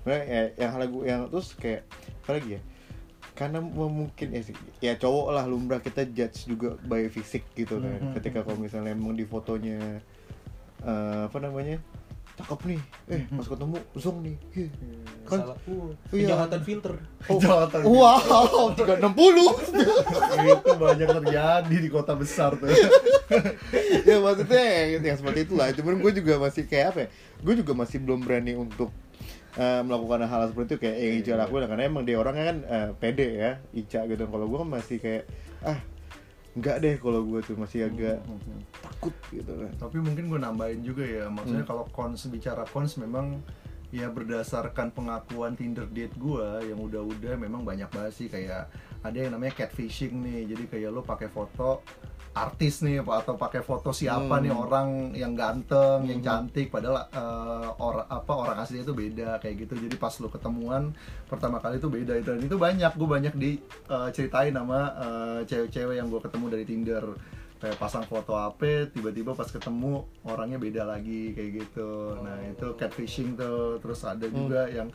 Nah, 0.09 0.17
ya, 0.25 0.43
yang 0.57 0.71
hal 0.73 0.83
gue 0.88 1.02
yang 1.05 1.21
terus 1.29 1.52
kayak 1.52 1.85
apa 2.25 2.40
lagi 2.40 2.57
ya? 2.57 2.62
Karena 3.31 3.61
mungkin 3.61 4.33
ya 4.33 4.40
ya 4.81 4.93
cowok 4.97 5.29
lah 5.33 5.45
lumrah 5.45 5.81
kita 5.81 6.09
judge 6.09 6.45
juga 6.45 6.81
by 6.81 7.09
fisik 7.09 7.45
gitu 7.52 7.76
kan 7.76 8.00
Mhm. 8.00 8.12
ketika 8.17 8.40
kalau 8.40 8.57
misalnya 8.57 8.93
emang 8.93 9.12
di 9.12 9.25
fotonya 9.25 10.00
eh, 10.82 11.20
apa 11.26 11.38
namanya? 11.38 11.78
Cakep 12.40 12.60
nih. 12.72 12.80
Eh 13.12 13.20
pas 13.28 13.44
ketemu 13.44 13.76
zong 13.94 14.18
nih. 14.25 14.37
Ih, 14.56 14.68
Kan- 15.28 15.44
salah. 15.44 15.56
Uh, 15.68 15.92
Iya. 16.08 16.32
kejahatan 16.32 16.60
filter. 16.64 16.92
Oh, 17.28 17.37
Kejahatan 17.37 17.80
wow, 17.84 18.72
360 18.72 19.44
itu 20.40 20.70
banyak 20.72 21.08
terjadi 21.20 21.76
di 21.76 21.88
kota 21.88 22.16
besar 22.16 22.56
tuh. 22.56 22.68
Ya 24.08 24.16
maksudnya 24.18 24.64
yang, 24.90 25.02
yang 25.04 25.18
seperti 25.20 25.40
itulah. 25.46 25.68
Cuman 25.70 26.00
gue 26.00 26.12
juga 26.16 26.40
masih 26.40 26.64
kayak 26.64 26.87
apa 26.90 26.99
ya? 27.04 27.08
Gue 27.44 27.54
juga 27.54 27.72
masih 27.76 28.00
belum 28.00 28.25
berani 28.25 28.56
untuk 28.56 28.88
eh, 29.54 29.80
melakukan 29.84 30.25
hal 30.25 30.49
seperti 30.49 30.75
itu. 30.75 30.78
Kayak 30.80 30.96
yang 30.96 31.14
Ica 31.20 31.32
lakuin 31.38 31.68
karena 31.68 31.84
emang 31.87 32.02
dia 32.08 32.16
orangnya 32.16 32.44
kan 32.50 32.58
eh, 32.64 32.88
pede 32.96 33.28
ya 33.37 33.52
Ica 33.70 34.00
gitu. 34.08 34.25
Kalau 34.25 34.46
gue 34.49 34.58
kan 34.58 34.70
masih 34.70 34.96
kayak 34.99 35.25
ah 35.60 35.78
nggak 36.50 36.76
deh 36.83 36.95
kalau 36.99 37.23
gue 37.23 37.40
tuh 37.40 37.54
masih 37.54 37.87
agak 37.87 38.19
takut 38.83 39.14
gitu 39.30 39.52
kan. 39.54 39.71
Tapi 39.78 39.97
mungkin 40.02 40.26
gue 40.26 40.38
nambahin 40.38 40.83
juga 40.83 41.07
ya 41.07 41.30
maksudnya 41.30 41.62
Hmm. 41.62 41.71
kalau 41.71 41.85
cons 41.88 42.26
bicara 42.26 42.66
cons 42.66 42.99
memang 42.99 43.38
ya 43.90 44.07
berdasarkan 44.07 44.90
pengakuan 44.90 45.54
Tinder 45.54 45.87
date 45.87 46.14
gue 46.14 46.47
yang 46.66 46.78
udah-udah 46.78 47.35
memang 47.35 47.62
banyak 47.62 47.90
banget 47.90 48.12
sih 48.14 48.26
kayak 48.26 48.71
ada 49.02 49.16
yang 49.16 49.35
namanya 49.35 49.54
catfishing 49.57 50.21
nih. 50.21 50.47
Jadi 50.47 50.64
kayak 50.69 50.90
lo 50.90 51.02
pakai 51.02 51.26
foto 51.26 51.83
artis 52.30 52.78
nih 52.80 53.02
atau 53.02 53.34
pakai 53.34 53.58
foto 53.58 53.90
siapa 53.90 54.38
Hmm. 54.38 54.42
nih 54.42 54.52
orang 54.54 54.88
yang 55.12 55.34
ganteng 55.34 56.06
yang 56.06 56.22
Hmm. 56.22 56.28
cantik 56.46 56.70
padahal 56.70 57.10
eh, 57.10 57.68
orang 57.76 58.06
apa 58.06 58.32
orang 58.32 58.56
aslinya 58.58 58.87
itu 58.87 58.94
beda 58.94 59.30
kayak 59.38 59.66
gitu. 59.66 59.75
Jadi 59.76 59.96
pas 59.99 60.14
lo 60.16 60.30
ketemuan 60.30 60.94
pertama 61.26 61.58
kali 61.58 61.76
itu 61.76 61.90
beda 61.90 62.14
itu. 62.14 62.30
Dan 62.30 62.42
itu 62.42 62.54
banyak 62.54 62.92
gue 62.94 63.08
banyak 63.08 63.34
diceritain 63.34 64.54
sama 64.54 64.80
eh, 64.94 65.40
cewek-cewek 65.44 65.96
yang 65.96 66.06
gue 66.06 66.20
ketemu 66.20 66.46
dari 66.49 66.64
Tinder. 66.64 67.04
Kayak 67.60 67.76
pasang 67.76 68.08
foto 68.08 68.32
apa 68.32 68.88
tiba-tiba 68.88 69.37
pas 69.37 69.44
ketemu 69.44 70.00
orangnya 70.25 70.56
beda 70.56 70.88
lagi 70.88 71.37
kayak 71.37 71.50
gitu. 71.60 72.16
Nah 72.22 72.40
itu 72.46 72.72
catfishing 72.72 73.37
tuh. 73.37 73.76
Terus 73.78 74.00
ada 74.02 74.25
juga 74.25 74.64
yang 74.64 74.88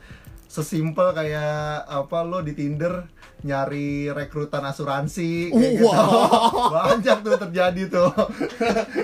sesimpel 0.48 1.12
kayak 1.12 1.52
apa 1.84 2.18
lo 2.22 2.40
di 2.40 2.52
Tinder 2.52 3.06
nyari 3.42 4.08
rekrutan 4.08 4.64
asuransi 4.64 5.50
Oh, 5.50 5.60
kayak 5.60 5.74
gitu. 5.76 5.86
wow. 5.86 6.70
banyak 6.76 7.18
tuh 7.20 7.38
terjadi 7.40 7.84
tuh 7.88 8.12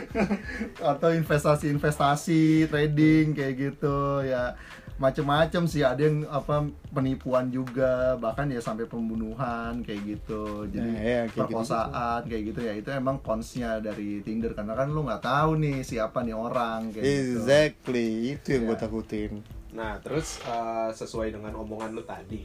atau 0.92 1.10
investasi-investasi 1.12 2.42
trading 2.68 3.26
kayak 3.32 3.54
gitu 3.58 3.98
ya 4.24 4.56
macem-macem 4.96 5.66
sih 5.66 5.82
ada 5.82 5.98
yang 6.00 6.24
apa 6.28 6.62
penipuan 6.88 7.50
juga 7.50 8.14
bahkan 8.16 8.46
ya 8.48 8.62
sampai 8.62 8.86
pembunuhan 8.86 9.82
kayak 9.82 10.02
gitu 10.08 10.70
jadi 10.70 10.86
Nah, 10.88 10.94
ya, 10.96 11.22
kayak 11.26 11.38
perkosaan 11.42 12.22
kayak 12.24 12.44
gitu 12.48 12.60
ya 12.62 12.74
itu 12.76 12.90
emang 12.92 13.18
consnya 13.20 13.78
dari 13.78 14.22
Tinder 14.22 14.54
karena 14.54 14.74
kan 14.74 14.88
lu 14.88 15.02
nggak 15.02 15.22
tahu 15.22 15.58
nih 15.58 15.82
siapa 15.82 16.22
nih 16.22 16.36
orang 16.36 16.94
kayak 16.94 17.02
gitu 17.02 17.34
Exactly, 17.34 18.08
itu 18.32 18.48
yang 18.52 18.64
gue 18.64 18.72
Iya. 18.72 18.84
takutin. 18.84 19.32
Nah, 19.72 19.98
terus 20.04 20.40
eh, 20.44 20.90
sesuai 20.92 21.32
dengan 21.32 21.56
omongan 21.56 21.92
lu 21.92 22.04
tadi, 22.04 22.44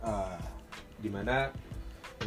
eh, 0.00 0.38
di 0.96 1.08
mana 1.08 1.48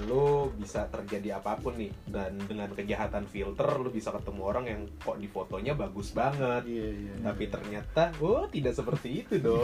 lu 0.10 0.50
bisa 0.58 0.90
terjadi 0.90 1.38
apa 1.38 1.54
pun 1.54 1.78
nih 1.78 1.94
dan 2.10 2.34
dengan 2.50 2.66
kejahatan 2.74 3.30
filter 3.30 3.78
lu 3.78 3.94
bisa 3.94 4.10
ketemu 4.10 4.42
orang 4.42 4.66
yang 4.66 4.82
kok 4.98 5.22
di 5.22 5.30
fotonya 5.30 5.78
bagus 5.78 6.18
banget 6.18 6.66
Iya, 6.66 6.88
iya. 6.98 7.14
tapi 7.22 7.46
ternyata 7.46 8.10
oh 8.18 8.50
tidak 8.50 8.74
seperti 8.74 9.22
itu 9.22 9.38
dong 9.46 9.62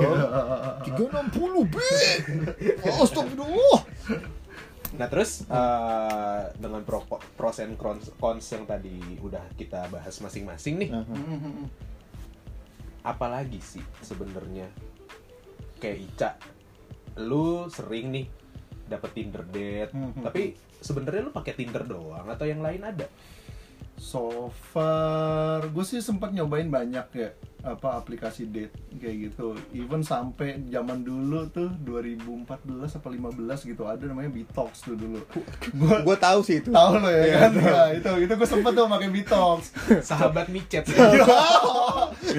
360 0.85 1.65
B. 1.65 1.75
Astagfirullah. 2.85 3.81
nah 5.01 5.09
terus 5.09 5.49
eh, 5.49 6.41
dengan 6.61 6.85
pro, 6.85 7.01
pros 7.33 7.57
and 7.65 7.73
cons, 7.73 8.13
cons 8.21 8.45
yang 8.53 8.69
tadi 8.69 9.01
udah 9.25 9.41
kita 9.57 9.89
bahas 9.89 10.13
masing-masing 10.21 10.77
nih 10.77 10.89
apalagi 13.03 13.59
sih 13.61 13.83
sebenarnya? 14.03 14.67
Kayak 15.79 15.97
Ica 15.99 16.29
lu 17.19 17.67
sering 17.67 18.15
nih 18.15 18.25
dapet 18.87 19.11
Tinder 19.11 19.43
date 19.43 19.91
tapi 20.23 20.55
sebenarnya 20.79 21.27
lu 21.27 21.31
pakai 21.35 21.53
Tinder 21.53 21.83
doang 21.83 22.25
atau 22.25 22.47
yang 22.47 22.63
lain 22.63 22.81
ada 22.87 23.05
So 23.99 24.47
far, 24.71 25.67
gue 25.67 25.83
sih 25.83 25.99
sempat 25.99 26.31
nyobain 26.31 26.71
banyak 26.71 27.07
ya 27.11 27.29
apa 27.59 27.99
aplikasi 27.99 28.47
date 28.47 28.71
kayak 28.95 29.35
gitu. 29.35 29.51
Even 29.75 29.99
sampai 29.99 30.63
zaman 30.71 31.03
dulu 31.03 31.43
tuh 31.51 31.67
2014 31.83 32.47
apa 32.95 33.07
15 33.11 33.35
gitu 33.67 33.83
ada 33.83 33.99
namanya 34.07 34.31
Bitox 34.31 34.87
tuh 34.87 34.95
dulu. 34.95 35.19
Gue 35.75 35.95
Gue 36.07 36.15
tahu 36.15 36.39
sih 36.39 36.63
itu. 36.63 36.71
tahu 36.71 37.03
lo 37.03 37.11
ya 37.11 37.19
Iya, 37.19 37.35
kan? 37.35 37.51
Ya, 37.59 37.83
itu 37.99 38.11
itu 38.23 38.33
gue 38.39 38.47
sempet 38.47 38.71
tuh 38.71 38.87
pakai 38.87 39.09
Bitox. 39.11 39.59
sahabat 40.09 40.47
micet 40.47 40.87
itu 40.87 40.95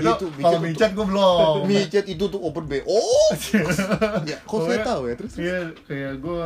Itu 0.01 0.27
kalau 0.41 0.59
micet 0.65 0.91
gue 0.97 1.05
belum. 1.05 1.69
Micet 1.69 2.07
itu 2.09 2.25
tuh 2.25 2.41
open 2.41 2.65
B. 2.65 2.81
Oh. 2.89 3.29
ya, 4.31 4.41
kok 4.41 4.59
saya 4.65 4.81
tahu 4.81 5.03
ya 5.05 5.15
terus. 5.21 5.33
Iya, 5.37 5.77
kayak 5.85 6.13
gue 6.17 6.45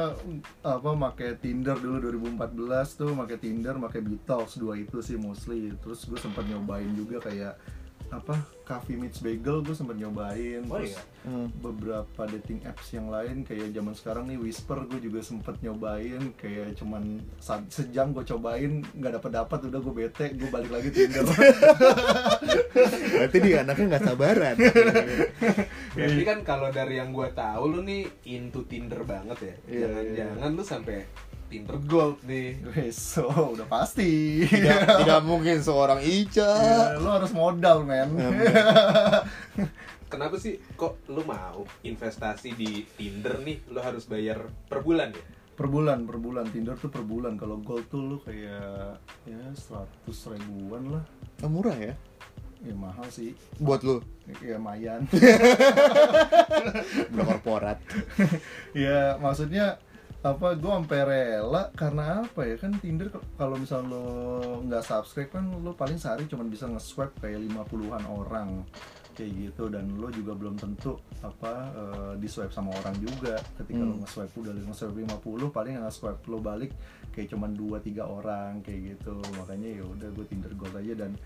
apa 0.67 0.89
pakai 1.13 1.39
Tinder 1.39 1.79
dulu 1.79 2.11
2014 2.11 2.99
tuh 2.99 3.15
pakai 3.15 3.39
Tinder, 3.39 3.79
pakai 3.79 4.03
Bitox 4.03 4.59
dua 4.59 4.75
itu 4.75 4.99
sih 5.05 5.21
mostly. 5.21 5.77
Terus 5.85 6.09
gue 6.09 6.17
sempat 6.17 6.49
nyobain 6.49 6.89
juga 6.97 7.21
kayak 7.21 7.61
apa 8.13 8.37
Coffee 8.63 8.95
Meets 8.95 9.25
Bagel 9.25 9.65
gue 9.65 9.75
sempat 9.75 9.97
nyobain. 9.99 10.63
Oh 10.71 10.79
Terus 10.79 10.95
iya? 10.95 11.03
Hmm. 11.25 11.49
beberapa 11.59 12.23
dating 12.31 12.63
apps 12.63 12.93
yang 12.93 13.09
lain 13.09 13.43
kayak 13.43 13.73
zaman 13.73 13.97
sekarang 13.97 14.25
nih 14.29 14.39
Whisper 14.39 14.87
gue 14.87 15.01
juga 15.03 15.25
sempet 15.25 15.57
nyobain 15.65 16.21
kayak 16.37 16.77
cuman 16.79 17.19
sejam 17.73 18.13
gue 18.13 18.23
cobain 18.23 18.85
nggak 18.85 19.19
dapet 19.19 19.31
dapat 19.35 19.59
udah 19.67 19.81
gue 19.83 19.95
bete 20.05 20.27
gue 20.37 20.49
balik 20.53 20.71
lagi 20.71 20.89
Tinder 20.95 21.25
Berarti 23.19 23.39
dia 23.41 23.57
anaknya 23.65 23.87
nggak 23.97 24.05
sabaran. 24.05 24.57
berarti 25.97 26.23
kan 26.27 26.39
kalau 26.43 26.69
dari 26.75 26.99
yang 26.99 27.15
gua 27.15 27.31
tahu 27.31 27.79
lu 27.79 27.81
nih 27.87 28.03
into 28.27 28.67
Tinder 28.67 29.07
banget 29.07 29.39
ya 29.39 29.55
Iya, 29.65 29.87
jangan-jangan 29.87 30.51
lu 30.55 30.63
sampai 30.67 30.99
Tinder. 31.55 31.79
Gold 31.87 32.19
nih. 32.27 32.59
So 32.91 33.31
udah 33.31 33.71
pasti. 33.71 34.43
Tidak, 34.43 34.79
tidak 35.07 35.21
mungkin 35.23 35.63
seorang 35.63 36.03
Ica. 36.03 36.51
Ya, 36.51 36.99
lo 36.99 37.15
harus 37.15 37.31
modal 37.31 37.87
men. 37.87 38.11
Kenapa 40.13 40.35
sih 40.43 40.59
kok 40.75 40.99
lu 41.07 41.23
mau 41.23 41.63
investasi 41.87 42.59
di 42.59 42.83
Tinder 42.99 43.39
nih? 43.39 43.71
Lu 43.71 43.79
harus 43.79 44.03
bayar 44.11 44.51
per 44.67 44.83
bulan 44.83 45.15
ya? 45.15 45.23
Per 45.55 45.71
bulan 45.71 46.03
per 46.03 46.19
bulan. 46.19 46.51
Tinder 46.51 46.75
tuh 46.75 46.91
per 46.91 47.07
bulan. 47.07 47.39
Kalau 47.39 47.63
gold 47.63 47.87
tuh 47.87 48.03
lu 48.03 48.19
kayak 48.19 48.99
ya 49.23 49.43
100 49.55 50.35
ribuan 50.35 50.91
lah. 50.91 51.07
Oh, 51.47 51.51
murah 51.51 51.79
ya? 51.79 51.95
Ya 52.67 52.75
mahal 52.75 53.07
sih. 53.15 53.39
Buat 53.63 53.87
lu 53.87 54.03
ya 54.43 54.59
lumayan. 54.59 55.07
Udah 57.15 57.25
korporat. 57.31 57.79
ya 58.75 59.23
maksudnya 59.23 59.79
apa 60.25 60.57
gue 60.57 60.73
sampai 60.73 61.01
rela 61.05 61.69
karena 61.77 62.25
apa 62.25 62.49
ya? 62.49 62.57
Kan 62.57 62.81
Tinder 62.81 63.13
kalau 63.37 63.61
misal 63.61 63.85
lo 63.85 64.07
nggak 64.65 64.81
subscribe 64.81 65.29
kan 65.31 65.45
lo 65.61 65.77
paling 65.77 66.01
sehari 66.01 66.25
cuma 66.25 66.49
bisa 66.49 66.65
nge-swipe 66.65 67.21
kayak 67.21 67.45
50-an 67.45 68.05
orang 68.09 68.65
kayak 69.13 69.31
gitu. 69.37 69.69
Dan 69.69 70.01
lo 70.01 70.09
juga 70.09 70.33
belum 70.33 70.57
tentu 70.57 70.97
apa 71.21 71.53
eh, 71.71 72.13
di 72.17 72.25
swipe 72.25 72.51
sama 72.51 72.73
orang 72.73 72.97
juga. 72.99 73.37
Ketika 73.61 73.85
lo 73.85 73.93
Hmm. 73.93 74.01
nge-swipe 74.01 74.33
udah 74.41 74.53
nge-swipe 74.65 74.97
50 74.97 75.53
paling 75.53 75.73
yang 75.77 75.85
nge-swipe 75.85 76.25
lo 76.25 76.41
balik 76.41 76.73
kayak 77.13 77.29
cuman 77.29 77.53
2 77.53 77.77
3 77.85 78.03
orang 78.03 78.65
kayak 78.65 78.97
gitu. 78.97 79.21
Makanya 79.37 79.77
ya 79.77 79.85
udah 79.85 80.09
gue 80.09 80.25
Tinder 80.25 80.53
Gold 80.57 80.73
aja. 80.75 81.05
Dan 81.05 81.21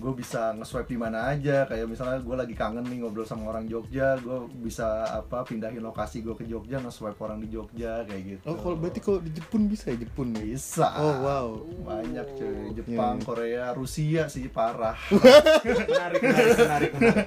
gue 0.00 0.12
bisa 0.14 0.50
nge-swipe 0.52 0.88
di 0.88 0.96
mana 0.96 1.28
aja 1.28 1.62
kayak 1.62 1.84
misalnya 1.84 2.18
gue 2.18 2.32
lagi 2.34 2.54
kangen 2.54 2.82
nih 2.82 2.98
ngobrol 3.00 3.22
sama 3.22 3.46
orang 3.46 3.64
Jogja 3.64 4.16
gue 4.16 4.38
bisa 4.58 4.88
apa 5.06 5.44
pindahin 5.44 5.78
lokasi 5.78 6.20
gue 6.20 6.32
ke 6.32 6.42
Jogja 6.42 6.80
nge-swipe 6.80 7.20
orang 7.20 7.38
di 7.38 7.48
Jogja 7.48 8.02
kayak 8.02 8.22
gitu 8.26 8.44
Oh, 8.46 8.56
kalau 8.56 8.74
berarti 8.74 8.98
kalau 8.98 9.20
di 9.20 9.30
Jepun 9.30 9.68
bisa 9.68 9.84
ya 9.86 10.00
Jepun 10.00 10.32
ya? 10.32 10.40
bisa 10.42 10.88
Oh, 10.96 11.14
wow. 11.20 11.48
banyak 11.82 12.26
cuy 12.32 12.56
Jepang 12.72 13.14
Iya. 13.14 13.24
Korea 13.24 13.64
Rusia 13.70 14.22
sih 14.26 14.48
parah 14.48 14.96
menarik 15.12 16.20
menarik 16.22 16.52
menarik, 16.56 16.90
menarik. 16.94 17.26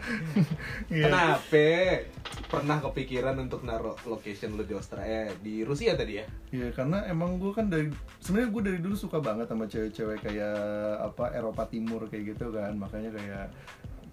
Iya. 0.90 1.04
kenapa 1.06 1.68
pernah 2.54 2.78
kepikiran 2.80 3.36
untuk 3.40 3.62
naruh 3.62 3.98
location 4.04 4.54
lu 4.54 4.62
di 4.62 4.72
Australia 4.72 5.26
eh, 5.26 5.36
di 5.38 5.62
Rusia 5.62 5.94
tadi 5.94 6.14
ya 6.16 6.26
Iya 6.52 6.70
karena 6.70 7.02
emang 7.06 7.36
gue 7.36 7.50
kan 7.50 7.66
dari 7.66 7.90
sebenarnya 8.20 8.50
gue 8.52 8.62
dari 8.64 8.80
dulu 8.80 8.94
suka 8.96 9.18
banget 9.18 9.48
sama 9.48 9.66
cewek-cewek 9.66 10.22
kayak 10.22 10.58
apa 11.04 11.34
Eropa 11.34 11.66
Timur 11.66 12.06
kayak 12.06 12.24
gitu 12.32 12.50
kan 12.50 12.74
makanya 12.74 13.10
kayak 13.12 13.48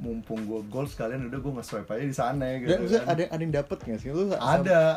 mumpung 0.00 0.40
gue 0.42 0.64
gold 0.66 0.88
sekalian 0.88 1.28
udah 1.28 1.38
gue 1.38 1.52
nge-swipe 1.52 1.84
aja 1.86 2.00
di 2.02 2.16
sana 2.16 2.56
gitu 2.56 2.72
Dan 2.72 2.88
kan. 2.88 3.04
ada 3.06 3.22
ada 3.28 3.42
yang 3.42 3.52
dapet 3.54 3.78
nggak 3.78 4.00
sih? 4.00 4.08
Lu 4.08 4.32
ada 4.32 4.40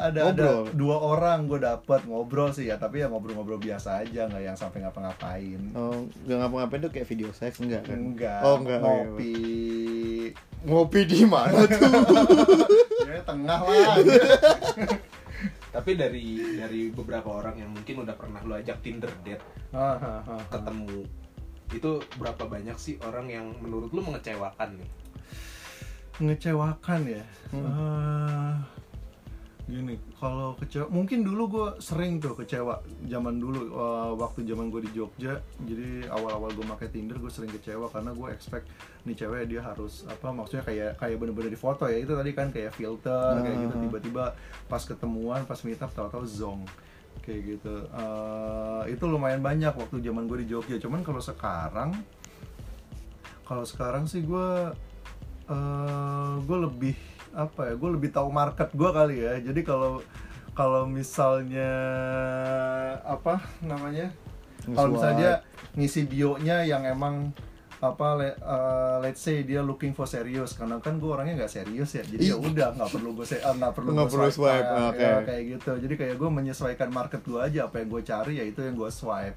ada 0.01 0.19
ngobrol? 0.23 0.63
ada 0.63 0.71
dua 0.73 0.95
orang 0.97 1.39
gue 1.43 1.59
dapet 1.59 2.01
ngobrol 2.07 2.49
sih 2.49 2.65
ya 2.65 2.79
tapi 2.79 3.03
ya 3.03 3.11
ngobrol-ngobrol 3.11 3.59
biasa 3.59 3.99
aja 3.99 4.31
nggak 4.31 4.43
yang 4.45 4.55
sampai 4.55 4.79
ngapa-ngapain 4.79 5.59
Oh, 5.75 6.07
nggak 6.23 6.37
ngapa-ngapain 6.39 6.81
tuh 6.81 6.91
kayak 6.93 7.07
video 7.09 7.29
seks 7.31 7.59
enggak 7.59 7.83
kan? 7.83 7.99
enggak 7.99 8.39
Oh, 8.41 8.55
enggak. 8.57 8.79
oh, 8.79 8.95
iya. 8.95 9.11
Ngopi 10.63 11.03
di 11.03 11.23
mana 11.23 11.63
tuh? 11.69 11.79
ya 13.03 13.19
tengah 13.21 13.59
lah 13.61 13.95
tapi 15.69 15.91
dari 15.93 16.25
dari 16.55 16.81
beberapa 16.89 17.41
orang 17.41 17.57
yang 17.57 17.71
mungkin 17.73 18.05
udah 18.05 18.15
pernah 18.15 18.39
lu 18.45 18.53
ajak 18.53 18.79
Tinder 18.79 19.09
date 19.21 19.41
Hahaha. 19.73 20.37
ketemu 20.47 21.03
itu 21.73 21.91
berapa 22.15 22.43
banyak 22.45 22.77
sih 22.77 22.95
orang 23.01 23.27
yang 23.27 23.45
menurut 23.59 23.89
lu 23.89 24.05
mengecewakan 24.05 24.77
nih 24.77 24.89
ngecewakan 26.21 27.01
ya 27.09 27.23
Hmm. 27.53 27.69
Ah, 27.69 28.53
gini 29.63 29.95
kalau 30.19 30.59
kecewa 30.59 30.91
mungkin 30.91 31.23
dulu 31.23 31.43
gue 31.47 31.67
sering 31.79 32.19
tuh 32.19 32.35
kecewa 32.35 32.83
zaman 33.07 33.39
dulu 33.39 33.71
eh, 33.71 34.11
waktu 34.19 34.43
zaman 34.43 34.67
gue 34.67 34.83
di 34.83 34.91
Jogja. 34.91 35.39
Jadi 35.63 36.03
awal-awal 36.11 36.51
gue 36.51 36.67
pakai 36.67 36.91
Tinder 36.91 37.15
gue 37.15 37.31
sering 37.31 37.47
kecewa 37.47 37.87
karena 37.87 38.11
gue 38.11 38.27
expect 38.35 38.67
nih 39.07 39.15
cewek 39.15 39.47
dia 39.47 39.63
harus 39.63 40.03
apa 40.03 40.35
maksudnya 40.35 40.67
kayak 40.67 40.99
kayak 40.99 41.15
bener-bener 41.15 41.47
di 41.47 41.59
foto 41.59 41.87
ya. 41.87 41.95
Itu 41.95 42.11
tadi 42.19 42.35
kan 42.35 42.51
kayak 42.51 42.75
filter 42.75 43.39
kayak 43.39 43.57
gitu. 43.63 43.73
Ah. 43.73 43.81
tiba-tiba 43.87 44.25
pas 44.67 44.83
ketemuan 44.83 45.47
pas 45.47 45.59
meet 45.63 45.79
up 45.79 45.91
tahu-tahu 45.95 46.27
zong 46.27 46.67
kayak 47.23 47.55
gitu. 47.55 47.87
Eh, 47.87 48.83
itu 48.91 49.03
lumayan 49.07 49.39
banyak 49.39 49.71
waktu 49.79 50.03
zaman 50.03 50.27
gue 50.27 50.43
di 50.43 50.47
Jogja. 50.51 50.75
Cuman 50.75 51.07
kalau 51.07 51.23
sekarang 51.23 51.95
kalau 53.47 53.63
sekarang 53.63 54.11
sih 54.11 54.27
gue 54.27 54.75
eh 55.43 56.35
gue 56.43 56.57
lebih 56.67 56.95
apa 57.33 57.69
ya 57.69 57.73
gue 57.73 57.89
lebih 57.97 58.09
tahu 58.13 58.29
market 58.29 58.69
gue 58.71 58.89
kali 58.89 59.15
ya. 59.25 59.33
Jadi 59.41 59.61
kalau 59.65 59.99
kalau 60.53 60.85
misalnya 60.85 61.73
apa 63.01 63.41
namanya 63.65 64.13
kalau 64.69 64.95
misalnya 64.95 65.17
dia 65.17 65.33
ngisi 65.73 66.05
bionya 66.05 66.61
yang 66.63 66.85
emang 66.85 67.33
apa 67.83 68.15
le- 68.15 68.39
eh, 68.39 68.95
let's 69.03 69.19
say 69.19 69.43
dia 69.43 69.59
looking 69.59 69.91
for 69.91 70.07
serius 70.07 70.55
karena 70.55 70.79
kan 70.79 71.03
gue 71.03 71.09
orangnya 71.09 71.43
nggak 71.43 71.51
serius 71.51 71.99
ya. 71.99 72.03
Jadi 72.05 72.31
ya 72.31 72.39
udah 72.39 72.71
nggak 72.79 72.89
perlu 72.95 73.11
gue 73.11 73.25
nggak 73.27 73.73
perlu 73.75 73.89
Nggak 73.91 74.07
gue 74.07 74.13
perlu 74.15 74.29
swipe, 74.31 74.63
ya, 74.63 74.87
oke. 74.87 75.03
ya, 75.03 75.15
kayak 75.27 75.43
gitu. 75.57 75.71
Jadi 75.83 75.93
kayak 75.99 76.15
gue 76.15 76.29
menyesuaikan 76.31 76.89
market 76.95 77.19
gue 77.27 77.39
aja. 77.43 77.67
Apa 77.67 77.83
yang 77.83 77.89
gue 77.91 78.01
cari 78.07 78.33
ya 78.39 78.45
itu 78.47 78.63
yang 78.63 78.79
gue 78.79 78.87
swipe 78.87 79.35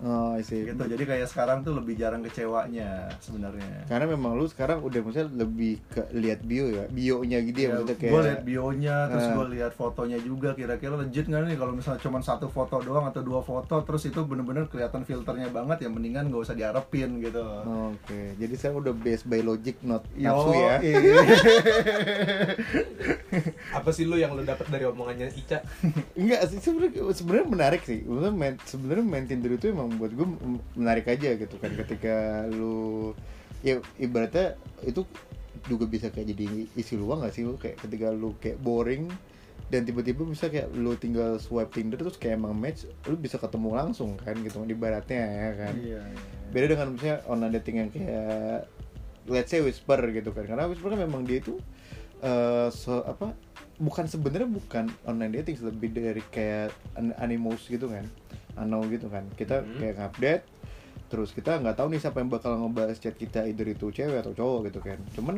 oh 0.00 0.34
I 0.34 0.40
see. 0.40 0.64
gitu 0.64 0.78
jadi 0.78 1.02
kayak 1.02 1.26
sekarang 1.26 1.60
tuh 1.60 1.74
lebih 1.74 1.94
jarang 1.94 2.20
kecewanya 2.20 3.08
sebenarnya 3.18 3.84
karena 3.84 4.04
memang 4.06 4.34
lu 4.34 4.44
sekarang 4.44 4.80
udah 4.80 4.98
maksudnya 5.00 5.26
lebih 5.30 5.78
ke 5.86 6.00
lihat 6.12 6.40
bio 6.40 6.66
ya 6.66 6.84
bionya 6.88 7.38
gitu 7.42 7.58
ya, 7.58 7.68
maksudnya 7.74 7.96
kayak 7.96 8.12
gue 8.12 8.22
liat 8.22 8.42
bionya 8.42 8.96
terus 9.08 9.22
Eh. 9.24 9.32
gue 9.32 9.44
lihat 9.54 9.70
fotonya 9.72 10.18
juga 10.18 10.52
kira-kira 10.52 10.94
legit 10.94 11.24
nggak 11.24 11.40
nih 11.46 11.56
kalau 11.56 11.72
misalnya 11.72 11.98
cuma 11.98 12.18
satu 12.18 12.46
foto 12.46 12.78
doang 12.78 13.06
atau 13.06 13.20
dua 13.20 13.40
foto 13.40 13.80
terus 13.80 14.02
itu 14.04 14.18
bener-bener 14.20 14.66
kelihatan 14.66 15.02
filternya 15.02 15.48
banget 15.48 15.82
ya 15.82 15.88
mendingan 15.88 16.28
gak 16.28 16.42
usah 16.42 16.52
diharapin 16.52 17.18
gitu 17.18 17.40
oke 17.64 18.18
jadi 18.36 18.52
saya 18.54 18.70
udah 18.74 18.92
based 18.92 19.24
by 19.24 19.40
logic 19.40 19.74
not 19.80 20.02
nafsu 20.14 20.50
ya. 20.52 20.76
Apa 23.78 23.90
sih 23.90 24.04
lu 24.06 24.16
yang 24.16 24.32
lu 24.36 24.42
dapat 24.42 24.66
dari 24.70 24.84
omongannya 24.86 25.30
Ica? 25.34 25.60
enggak 26.20 26.40
sih 26.50 26.58
sebenarnya 26.62 27.00
sebenarnya 27.12 27.46
menarik 27.48 27.82
sih. 27.82 28.02
Main, 28.08 28.56
sebenarnya 28.64 29.04
main 29.04 29.24
Tinder 29.26 29.52
itu 29.54 29.70
emang 29.70 29.94
buat 29.96 30.12
gue 30.14 30.26
menarik 30.78 31.06
aja 31.10 31.34
gitu 31.34 31.56
kan. 31.58 31.72
Ketika 31.74 32.46
lu 32.50 33.12
ya 33.64 33.80
ibaratnya 33.96 34.58
itu 34.84 35.04
juga 35.64 35.88
bisa 35.88 36.12
kayak 36.12 36.36
jadi 36.36 36.68
isi 36.76 36.94
luang 36.94 37.24
gak 37.24 37.34
sih 37.34 37.42
lu? 37.46 37.56
Kayak 37.56 37.82
ketika 37.84 38.12
lu 38.12 38.36
kayak 38.38 38.60
boring 38.60 39.08
dan 39.72 39.88
tiba-tiba 39.88 40.28
bisa 40.28 40.52
kayak 40.52 40.68
lu 40.76 40.92
tinggal 40.94 41.40
swipe 41.40 41.72
Tinder 41.72 41.96
terus 41.96 42.20
kayak 42.20 42.36
emang 42.36 42.52
match 42.52 42.84
lu 43.08 43.16
bisa 43.16 43.40
ketemu 43.40 43.72
langsung 43.72 44.14
kan 44.20 44.36
gitu 44.44 44.60
kan 44.60 44.68
ibaratnya 44.68 45.24
ya 45.24 45.50
kan? 45.56 45.74
Iya, 45.80 46.00
iya. 46.04 46.20
beda 46.52 46.66
dengan 46.70 46.88
misalnya 46.94 47.18
online 47.26 47.52
dating 47.58 47.76
yang 47.80 47.90
kayak 47.90 48.68
let's 49.24 49.48
say 49.48 49.64
whisper 49.64 49.96
gitu 50.12 50.30
kan. 50.36 50.44
Karena 50.44 50.68
whisper 50.68 50.92
kan 50.92 51.00
memang 51.00 51.24
dia 51.24 51.40
itu 51.40 51.56
eh 52.24 52.68
se- 52.72 53.04
apa 53.04 53.36
bukan 53.76 54.08
sebenarnya 54.08 54.48
bukan 54.48 54.88
online 55.04 55.44
dating 55.44 55.60
lebih 55.60 55.92
dari 55.92 56.22
kayak 56.32 56.72
an- 56.96 57.16
animals 57.20 57.68
gitu 57.68 57.90
kan 57.90 58.06
ano 58.56 58.80
gitu 58.88 59.12
kan 59.12 59.28
kita 59.36 59.60
Hmm. 59.60 59.76
kayak 59.76 59.96
update 60.00 60.44
terus 61.12 61.36
kita 61.36 61.60
nggak 61.60 61.76
tahu 61.76 61.92
nih 61.92 62.00
siapa 62.00 62.24
yang 62.24 62.32
bakal 62.32 62.56
ngebahas 62.56 62.96
chat 62.96 63.12
kita 63.14 63.44
either 63.44 63.68
itu 63.68 63.92
cewek 63.92 64.24
atau 64.24 64.32
cowok 64.32 64.72
gitu 64.72 64.80
kan 64.80 64.98
cuman 65.12 65.36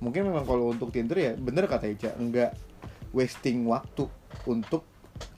mungkin 0.00 0.26
memang 0.26 0.48
kalau 0.48 0.72
untuk 0.72 0.90
Tinder 0.90 1.18
ya 1.18 1.32
bener 1.36 1.68
kata 1.68 1.92
Ica 1.92 2.16
nggak 2.16 2.50
wasting 3.12 3.68
waktu 3.68 4.08
untuk 4.48 4.82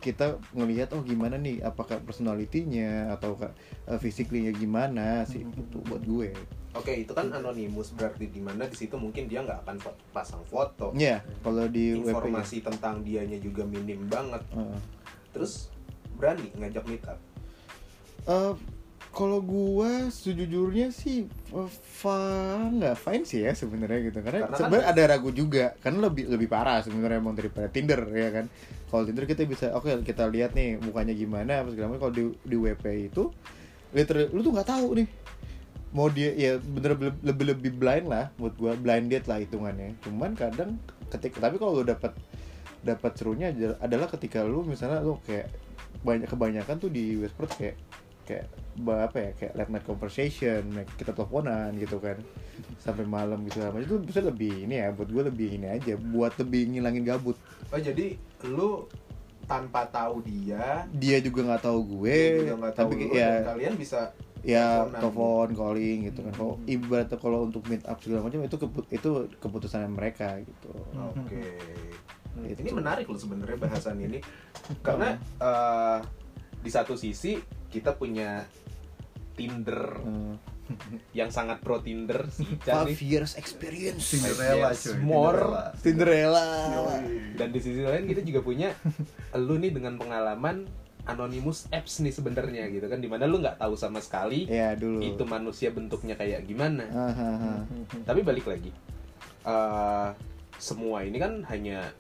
kita 0.01 0.41
ngelihat 0.57 0.95
oh 0.97 1.03
gimana 1.05 1.37
nih 1.37 1.61
apakah 1.61 2.01
personalitinya 2.01 3.13
atau 3.13 3.37
uh, 3.37 3.99
physically-nya 4.01 4.55
gimana 4.57 5.27
sih 5.29 5.45
itu 5.45 5.79
buat 5.85 6.03
gue 6.03 6.33
Oke, 6.77 6.93
itu 6.93 7.17
kan 7.17 7.33
anonimus 7.33 7.97
berarti 7.97 8.29
di 8.29 8.37
mana 8.37 8.69
di 8.69 8.77
situ 8.77 9.01
mungkin 9.01 9.25
dia 9.33 9.41
nggak 9.41 9.65
akan 9.65 9.77
pasang 10.13 10.45
foto. 10.45 10.93
ya 10.93 11.25
kalau 11.41 11.65
di 11.73 11.97
WP. 11.97 12.13
Informasi 12.13 12.61
tentang 12.61 13.01
dianya 13.01 13.41
juga 13.41 13.65
minim 13.65 14.05
banget. 14.13 14.45
Heeh. 14.53 14.77
Terus 15.33 15.73
berani 16.21 16.53
ngajak 16.53 16.85
meet 16.85 17.01
up. 17.09 17.17
Eh, 18.29 18.53
kalau 19.17 19.41
gua 19.41 20.13
sejujurnya 20.13 20.93
sih 20.93 21.25
fa 21.81 22.21
nggak 22.69 23.01
fine 23.01 23.25
sih 23.25 23.49
ya 23.49 23.57
sebenarnya 23.57 24.13
gitu. 24.13 24.21
Karena, 24.21 24.45
Karena 24.45 24.53
kan- 24.53 24.61
sebenarnya 24.61 24.89
ada 24.93 25.03
ragu 25.09 25.31
juga. 25.33 25.73
Karena 25.81 26.13
lebih 26.13 26.29
lebih 26.29 26.49
parah 26.53 26.85
sebenarnya 26.85 27.17
emang 27.17 27.33
daripada 27.33 27.73
Tinder 27.73 28.05
ya 28.13 28.29
kan? 28.29 28.53
Kalau 28.93 29.09
Tinder 29.09 29.25
kita 29.25 29.49
bisa 29.49 29.73
oke 29.73 30.05
kita 30.05 30.29
lihat 30.29 30.53
nih 30.53 30.77
mukanya 30.77 31.17
gimana 31.17 31.65
apa 31.65 31.73
segala 31.73 31.97
macam. 31.97 32.01
Kalau 32.05 32.13
di 32.13 32.25
di 32.45 32.57
WP 32.61 32.85
itu 33.09 33.33
literally 33.97 34.29
lu 34.29 34.45
tuh 34.45 34.53
nggak 34.53 34.69
tahu 34.69 34.89
nih. 35.01 35.09
Mau 35.97 36.13
dia 36.13 36.31
ya 36.37 36.53
bener 36.61 36.93
lebih 37.25 37.45
lebih 37.57 37.73
blind 37.73 38.13
lah 38.13 38.29
buat 38.37 38.53
gua 38.61 38.77
blind 38.77 39.09
date 39.09 39.33
lah 39.33 39.41
hitungannya. 39.41 39.97
Cuman 40.05 40.37
kadang 40.37 40.77
ketika 41.09 41.41
tapi 41.41 41.57
kalau 41.57 41.81
lu 41.81 41.89
dapat 41.89 42.13
dapat 42.85 43.13
serunya 43.17 43.49
adalah- 43.49 43.81
adalah 43.81 44.09
ketika 44.13 44.45
lu 44.45 44.61
misalnya 44.61 45.01
lu 45.01 45.17
kayak 45.25 45.49
banyak 46.05 46.29
kebanyakan 46.29 46.77
tuh 46.77 46.93
di 46.93 47.17
Westport 47.17 47.57
kayak 47.57 47.81
kayak 48.27 48.47
apa 48.85 49.17
ya 49.17 49.31
kayak 49.39 49.53
late 49.57 49.71
night 49.73 49.87
conversation 49.87 50.63
kita 50.99 51.15
teleponan 51.15 51.73
gitu 51.79 51.97
kan. 52.03 52.19
Sampai 52.83 53.07
malam 53.07 53.41
gitu 53.47 53.63
lah 53.63 53.73
itu 53.79 53.97
bisa 54.03 54.21
lebih 54.21 54.67
ini 54.69 54.83
ya 54.83 54.93
buat 54.93 55.09
gue 55.09 55.23
lebih 55.31 55.49
ini 55.57 55.67
aja 55.71 55.95
buat 55.97 56.35
lebih 56.37 56.77
ngilangin 56.77 57.07
gabut. 57.07 57.39
Oh, 57.71 57.81
jadi 57.81 58.19
lu 58.47 58.85
tanpa 59.47 59.87
tahu 59.87 60.27
dia, 60.27 60.91
dia 60.91 61.23
juga 61.23 61.47
nggak 61.47 61.63
tahu 61.63 61.81
gue 62.03 62.11
dia 62.43 62.51
juga 62.51 62.75
tahu 62.75 62.91
tapi 62.91 62.95
lu, 62.99 63.15
ya 63.15 63.31
dan 63.31 63.47
kalian 63.55 63.75
bisa 63.79 64.01
ya 64.47 64.87
telepon 64.91 65.49
calling 65.55 65.99
gitu 66.11 66.21
kan. 66.27 66.33
Kalau 66.35 66.55
ibaratnya 66.67 67.19
kalau 67.19 67.39
untuk 67.47 67.63
meet 67.71 67.83
up 67.87 67.99
segala 68.03 68.27
macam 68.27 68.43
itu 68.43 68.57
kepu- 68.59 68.89
itu 68.91 69.11
keputusan 69.39 69.87
mereka 69.91 70.39
gitu. 70.43 70.75
Oke. 71.15 71.47
Gitu. 72.37 72.59
Ini 72.63 72.71
menarik 72.75 73.07
loh 73.11 73.19
sebenarnya 73.19 73.59
bahasan 73.59 73.99
ini. 74.03 74.19
Karena 74.87 75.19
eh, 75.19 75.99
di 76.63 76.71
satu 76.71 76.95
sisi 76.95 77.39
kita 77.69 77.93
punya 77.93 78.45
Tinder 79.33 80.01
Hmm. 80.01 80.37
yang 81.13 81.29
sangat 81.29 81.61
pro 81.61 81.79
Tinder 81.79 82.27
si 82.27 82.43
Ica 82.45 82.83
five 82.83 82.91
nih 82.91 82.99
years 82.99 83.37
experience 83.37 84.03
Cinderella 84.09 84.71
Yes, 84.71 84.83
cuy 84.83 84.99
more. 84.99 85.45
Cinderella. 85.79 86.43
Cinderella 86.59 86.97
dan 87.37 87.49
di 87.49 87.61
sisi 87.61 87.81
lain 87.81 88.03
kita 88.05 88.21
juga 88.21 88.41
punya 88.41 88.75
lu 89.33 89.57
nih 89.57 89.71
dengan 89.71 89.95
pengalaman 89.95 90.67
anonymous 91.05 91.71
apps 91.71 92.01
nih 92.01 92.11
sebenarnya 92.11 92.67
gitu 92.69 92.83
kan 92.85 92.99
di 92.99 93.07
mana 93.07 93.25
lu 93.25 93.39
nggak 93.39 93.57
tahu 93.57 93.79
sama 93.79 94.01
sekali 94.01 94.43
ya 94.45 94.75
dulu 94.75 94.99
itu 95.01 95.23
manusia 95.23 95.71
bentuknya 95.71 96.13
kayak 96.13 96.43
gimana 96.43 96.83
Ah, 96.89 97.15
ah, 97.15 97.37
ah. 97.47 97.61
tapi 98.03 98.21
balik 98.21 98.43
lagi 98.45 98.75
eh, 99.45 100.09
semua 100.57 101.05
ini 101.05 101.15
kan 101.17 101.47
hanya 101.47 101.95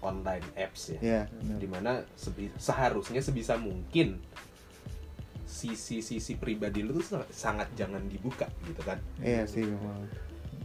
online 0.00 0.42
apps 0.54 0.90
ya 0.90 0.98
ya 0.98 1.20
benar. 1.30 1.56
di 1.56 1.68
mana 1.68 1.92
sebi- 2.12 2.50
seharusnya 2.56 3.20
sebisa 3.20 3.54
mungkin 3.54 4.18
sisi-sisi 5.54 6.34
pribadi 6.34 6.82
lu 6.82 6.98
tuh 6.98 7.22
sangat- 7.30 7.70
jangan 7.78 8.02
dibuka 8.10 8.50
gitu 8.66 8.82
kan. 8.82 8.98
Iya 9.22 9.46
sih 9.46 9.62
memang. 9.62 10.02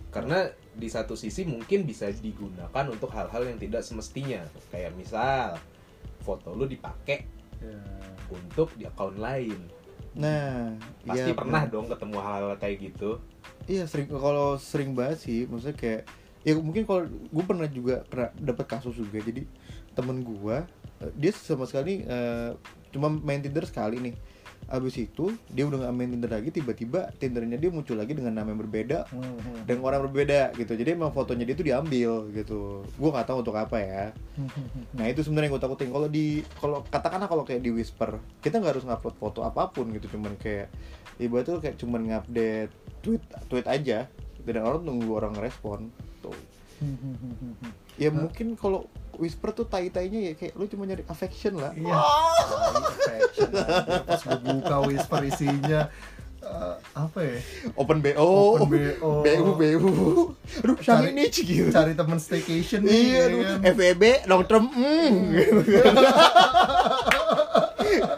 Karena 0.10 0.50
di 0.74 0.90
satu 0.90 1.14
sisi 1.14 1.46
mungkin 1.46 1.86
bisa 1.86 2.10
digunakan 2.10 2.86
untuk 2.90 3.14
hal-hal 3.14 3.46
yang 3.46 3.62
tidak 3.62 3.86
semestinya. 3.86 4.42
Kayak 4.74 4.98
misal 4.98 5.62
foto 6.20 6.58
lu 6.58 6.66
dipakai 6.66 7.30
Ya. 7.60 7.76
untuk 8.32 8.74
di 8.74 8.90
akun 8.90 9.20
lain. 9.20 9.60
Nah 10.18 10.74
pasti 11.06 11.30
iya, 11.30 11.38
pernah 11.38 11.68
benar. 11.68 11.74
dong 11.76 11.86
ketemu 11.86 12.18
hal-hal 12.18 12.54
kayak 12.58 12.78
gitu. 12.82 13.12
Iya 13.70 13.86
sering 13.86 14.10
kalau 14.10 14.58
sering 14.58 14.98
banget 14.98 15.22
sih 15.22 15.46
maksudnya 15.46 15.78
kayak 15.78 16.02
ya 16.42 16.56
mungkin 16.58 16.88
kalau 16.88 17.04
gue 17.06 17.44
pernah 17.46 17.68
juga 17.70 18.02
pernah 18.10 18.34
dapat 18.34 18.66
kasus 18.66 18.98
juga. 18.98 19.22
Jadi 19.22 19.46
temen 19.94 20.24
gue 20.24 20.58
eh, 21.04 21.12
dia 21.14 21.30
sama 21.36 21.70
sekali 21.70 22.02
eh, 22.02 22.56
cuma 22.90 23.12
main 23.12 23.38
Tinder 23.38 23.68
sekali 23.70 24.02
nih 24.02 24.16
abis 24.70 25.02
itu 25.02 25.34
dia 25.50 25.66
udah 25.66 25.86
nggak 25.86 25.94
main 25.98 26.10
Tinder 26.14 26.32
lagi 26.32 26.50
tiba-tiba 26.54 27.10
Tindernya 27.18 27.58
dia 27.58 27.70
muncul 27.74 27.98
lagi 27.98 28.14
dengan 28.14 28.38
nama 28.38 28.54
yang 28.54 28.62
berbeda. 28.62 29.10
Hmm, 29.10 29.66
dan 29.66 29.82
orang 29.82 30.06
berbeda 30.10 30.54
gitu. 30.56 30.78
Jadi 30.78 30.94
emang 30.94 31.10
fotonya 31.10 31.44
dia 31.44 31.58
tuh 31.58 31.66
diambil 31.66 32.30
gitu. 32.32 32.86
Gue 32.96 33.10
nggak 33.10 33.28
tahu 33.28 33.42
untuk 33.42 33.58
apa 33.58 33.78
ya. 33.82 34.06
Nah 34.94 35.06
itu 35.10 35.26
sebenarnya 35.26 35.50
yang 35.50 35.56
gue 35.58 35.64
takutin. 35.66 35.90
Kalau 35.90 36.08
di 36.08 36.46
kalau 36.62 36.78
katakanlah 36.86 37.28
kalau 37.28 37.44
kayak 37.44 37.66
di 37.66 37.74
whisper 37.74 38.22
kita 38.40 38.62
nggak 38.62 38.78
harus 38.78 38.86
ngupload 38.86 39.16
foto 39.18 39.40
apa 39.42 39.74
pun 39.74 39.90
gitu. 39.92 40.06
Cuman 40.14 40.38
kayak 40.38 40.70
ibaratnya 41.18 41.58
tuh 41.58 41.64
kayak 41.66 41.78
cuman 41.82 42.02
ngupdate 42.06 42.72
tweet 43.02 43.24
tweet 43.50 43.66
aja. 43.66 44.06
Dan 44.46 44.64
orang 44.64 44.86
nunggu 44.86 45.12
orang 45.18 45.34
ngerespon. 45.36 45.90
Tuh 46.22 46.38
ya 48.00 48.10
mungkin 48.10 48.56
kalau 48.56 48.88
whisper 49.14 49.52
tuh 49.52 49.68
tai 49.68 49.92
tainya 49.92 50.32
ya 50.32 50.34
kayak 50.34 50.56
lu 50.56 50.64
cuma 50.66 50.88
nyari 50.88 51.04
affection 51.06 51.54
lah 51.56 51.76
Iya. 51.76 51.92
Affection 51.92 53.50
aja. 53.52 54.00
Pas 54.02 54.22
gue 54.24 54.38
buka 54.40 54.76
whisper 54.82 55.20
isinya 55.22 55.82
eh, 56.40 56.76
apa 56.96 57.20
ya? 57.20 57.36
open 57.76 58.00
bo 58.00 58.10
Open 58.56 58.80
BO. 58.96 59.12
bu 59.52 59.52
bu 59.84 59.92
aduh 60.58 60.78
Cari- 60.80 61.12
nih 61.12 61.28
gitu 61.30 61.68
Cari 61.68 61.94
temen 61.94 62.16
staycation 62.18 62.80
nih. 62.82 62.90
Iya, 62.90 63.12
ya 63.12 63.24
aduh, 63.28 63.42
kan? 63.44 63.60
FEB 63.76 64.04
long 64.26 64.44
term, 64.48 64.64
mm. 64.72 65.12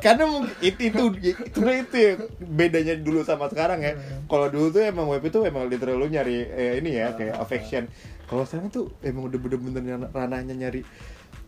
Karena 0.02 0.26
itu 0.60 0.82
itu 0.90 1.04
itu 1.24 1.60
itu 1.62 1.96
ya 1.96 2.12
bedanya 2.42 2.94
dulu 2.98 3.22
sama 3.22 3.48
sekarang 3.48 3.82
ya. 3.82 3.94
Kalau 4.26 4.50
dulu 4.50 4.70
tuh 4.70 4.84
emang 4.84 5.08
web 5.08 5.22
itu 5.22 5.42
emang 5.42 5.66
literal 5.66 5.98
lu 5.98 6.06
nyari 6.06 6.46
eh, 6.46 6.74
ini 6.78 6.98
ya 6.98 7.14
kayak 7.14 7.38
affection. 7.38 7.86
Kalau 8.32 8.48
sekarang 8.48 8.72
tuh 8.72 8.88
emang 9.04 9.28
udah 9.28 9.40
bener-bener 9.44 9.84
ran- 9.84 10.12
ranahnya 10.16 10.56
nyari 10.56 10.82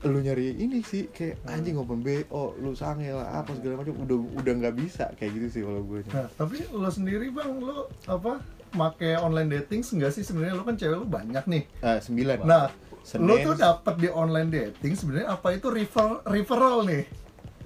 lu 0.03 0.19
nyari 0.19 0.59
ini 0.59 0.83
sih 0.83 1.07
kayak 1.07 1.39
anjing 1.47 1.79
open 1.79 2.03
BO, 2.03 2.59
lu 2.59 2.75
sange 2.75 3.07
lah 3.07 3.39
apa 3.39 3.55
segala 3.55 3.79
macam 3.79 3.95
udah 4.03 4.17
udah 4.43 4.53
nggak 4.59 4.75
bisa 4.75 5.07
kayak 5.15 5.31
gitu 5.31 5.47
sih 5.47 5.61
kalau 5.63 5.79
gue. 5.79 6.03
Nah, 6.11 6.27
tapi 6.35 6.59
lo 6.75 6.91
sendiri 6.91 7.31
bang, 7.31 7.63
lo 7.63 7.87
apa? 8.11 8.43
Make 8.75 9.15
online 9.15 9.47
dating 9.47 9.79
enggak 9.95 10.11
sih 10.11 10.27
sebenarnya 10.27 10.59
lo 10.59 10.67
kan 10.67 10.75
cewek 10.75 10.97
lo 10.99 11.07
banyak 11.07 11.47
nih. 11.47 11.63
Ah, 11.79 12.03
sembilan. 12.03 12.43
Nah, 12.43 12.67
Senin. 12.99 13.31
lo 13.31 13.33
tuh 13.39 13.55
dapet 13.55 13.95
di 14.03 14.09
online 14.11 14.49
dating 14.51 14.93
sebenarnya 14.99 15.39
apa 15.39 15.55
itu 15.55 15.71
refer 15.71 16.19
referral 16.27 16.83
nih? 16.83 17.23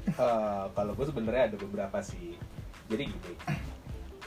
Eh, 0.08 0.66
kalau 0.72 0.94
gue 0.96 1.06
sebenarnya 1.10 1.52
ada 1.52 1.58
beberapa 1.60 2.00
sih 2.00 2.40
jadi 2.88 3.12
gini 3.12 3.34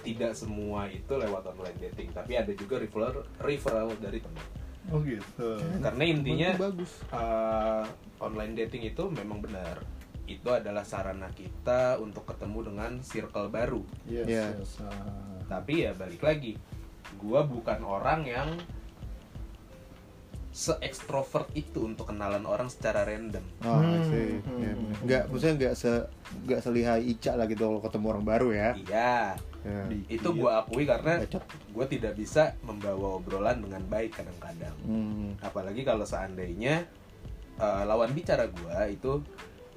tidak 0.05 0.33
semua 0.37 0.89
itu 0.93 1.09
lewat 1.09 1.57
online 1.57 1.79
dating 1.81 2.13
tapi 2.13 2.37
ada 2.37 2.53
juga 2.53 2.77
referral 2.77 3.25
referral 3.41 3.89
dari 3.97 4.21
teman 4.21 4.45
Oh 4.91 5.01
gitu. 5.01 5.49
karena 5.79 6.03
intinya 6.05 6.49
bagus. 6.59 6.91
eh, 7.09 7.85
online 8.19 8.55
dating 8.57 8.83
itu 8.87 9.07
memang 9.09 9.39
benar 9.39 9.79
itu 10.25 10.47
adalah 10.47 10.83
sarana 10.83 11.27
kita 11.31 11.97
untuk 11.97 12.23
ketemu 12.25 12.71
dengan 12.71 12.91
circle 13.01 13.47
baru 13.49 13.83
Yes, 14.05 14.27
Iya. 14.27 14.47
yes. 14.53 14.79
ah. 14.81 15.39
tapi 15.49 15.83
ya 15.83 15.93
balik 15.93 16.21
lagi 16.21 16.55
gua 17.17 17.43
bukan 17.43 17.81
orang 17.81 18.23
yang 18.25 18.51
se 20.51 20.75
ekstrovert 20.81 21.47
itu 21.53 21.83
untuk 21.85 22.11
kenalan 22.11 22.43
orang 22.45 22.67
secara 22.67 23.03
random 23.05 23.43
Oh, 23.63 23.79
I 23.79 24.03
see. 24.05 24.39
Hmm, 24.41 24.59
Ya, 24.59 24.71
hmm, 24.71 24.75
bener. 24.75 24.75
hmm. 24.75 25.03
Nggak, 25.03 25.23
maksudnya 25.31 25.55
nggak 25.57 25.75
se 25.77 25.93
nggak 26.45 26.61
selihai 26.61 27.01
Ica 27.05 27.33
lah 27.35 27.47
gitu 27.47 27.63
kalau 27.65 27.81
ketemu 27.81 28.07
orang 28.09 28.25
baru 28.25 28.49
ya. 28.53 28.71
iya 28.77 29.15
Ya. 29.61 29.85
Itu 30.09 30.33
iya. 30.33 30.41
gua 30.41 30.51
akui 30.65 30.89
karena 30.89 31.21
gue 31.71 31.87
tidak 31.87 32.17
bisa 32.17 32.57
membawa 32.61 33.21
obrolan 33.21 33.61
dengan 33.61 33.85
baik 33.85 34.17
kadang-kadang 34.17 34.73
Hmm. 34.81 35.37
apalagi 35.39 35.85
kalau 35.85 36.03
seandainya 36.03 36.89
uh, 37.57 37.85
lawan 37.85 38.09
bicara 38.11 38.49
gue 38.49 38.77
itu 38.91 39.21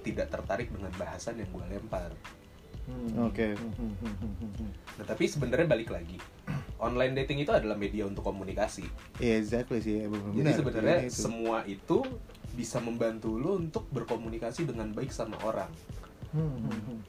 tidak 0.01 0.31
tertarik 0.31 0.71
dengan 0.71 0.87
bahasan 0.95 1.35
yang 1.35 1.51
gue 1.51 1.65
lempar 1.69 2.15
Hmm. 2.83 3.27
Oke. 3.27 3.55
Hmm. 3.55 3.95
nah 4.95 5.05
tapi 5.05 5.23
sebenarnya 5.23 5.63
balik 5.65 5.87
lagi 5.87 6.19
online 6.75 7.15
dating 7.17 7.39
itu 7.39 7.51
adalah 7.51 7.75
media 7.75 8.03
untuk 8.03 8.23
komunikasi 8.23 8.83
Iya, 9.17 9.39
exactly 9.39 9.79
sih. 9.79 10.03
Emang 10.03 10.31
jadi 10.31 10.43
benar, 10.43 10.57
sebenarnya 10.59 10.95
pilihan 10.99 11.07
itu. 11.07 11.15
semua 11.15 11.57
itu 11.63 12.03
bisa 12.51 12.79
membantu 12.79 13.35
lo 13.35 13.55
untuk 13.55 13.87
berkomunikasi 13.89 14.63
dengan 14.63 14.91
baik 14.91 15.11
sama 15.11 15.39
orang 15.43 15.71
Hmm, 16.31 16.49
hmm, 16.49 16.81
hmm. 16.81 16.99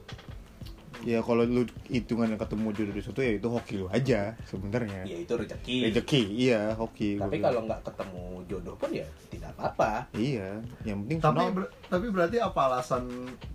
Ya 1.03 1.19
kalau 1.19 1.43
lu 1.43 1.63
hitungan 1.85 2.27
yang 2.27 2.39
ketemu 2.39 2.67
jodoh 2.71 2.93
di 2.93 3.03
situ 3.03 3.19
ya 3.19 3.33
itu 3.33 3.49
hoki 3.49 3.75
lu 3.77 3.87
aja 3.89 4.21
sebenarnya. 4.45 5.03
ya 5.03 5.17
itu 5.17 5.33
rezeki 5.33 5.77
Rezeki, 5.87 6.23
iya 6.31 6.73
hoki. 6.73 7.19
tapi 7.19 7.37
kalau 7.39 7.61
nggak 7.63 7.83
ketemu 7.83 8.23
jodoh 8.47 8.75
pun 8.75 8.91
ya 8.91 9.03
tidak 9.27 9.51
apa-apa 9.53 10.07
iya, 10.13 10.63
yang 10.83 11.03
penting 11.03 11.19
tapi 11.19 11.35
senang. 11.37 11.51
ber- 11.53 11.73
tapi 11.85 12.07
berarti 12.09 12.37
apa 12.39 12.61
alasan 12.67 13.05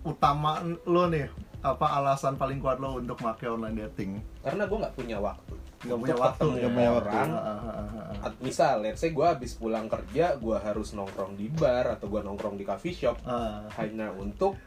utama 0.02 0.58
lo 0.84 1.06
nih 1.06 1.26
apa 1.60 1.86
alasan 1.94 2.34
paling 2.34 2.56
kuat 2.56 2.76
lo 2.76 2.96
untuk 2.96 3.16
pakai 3.16 3.48
online 3.48 3.76
dating 3.82 4.16
karena 4.40 4.64
gue 4.64 4.78
nggak 4.78 4.94
punya 4.94 5.18
waktu 5.18 5.54
Nggak 5.80 5.96
punya 5.98 6.16
waktu, 6.18 6.44
nggak 6.50 6.72
punya 6.74 6.90
waktu. 6.90 7.08
orang 7.08 7.28
Ah, 7.30 7.40
ah, 7.40 7.60
ah, 7.62 7.88
ah. 8.12 8.26
At- 8.26 8.36
misal 8.38 8.74
let's 8.78 8.98
say 8.98 9.10
gue 9.10 9.24
habis 9.24 9.52
pulang 9.52 9.84
kerja 9.86 10.36
gue 10.36 10.56
harus 10.56 10.92
nongkrong 10.92 11.34
di 11.34 11.48
bar 11.50 11.88
atau 11.90 12.04
gue 12.06 12.20
nongkrong 12.20 12.54
di 12.54 12.64
coffee 12.64 12.92
shop 12.92 13.16
Ah, 13.22 13.64
hanya 13.76 14.12
untuk 14.12 14.60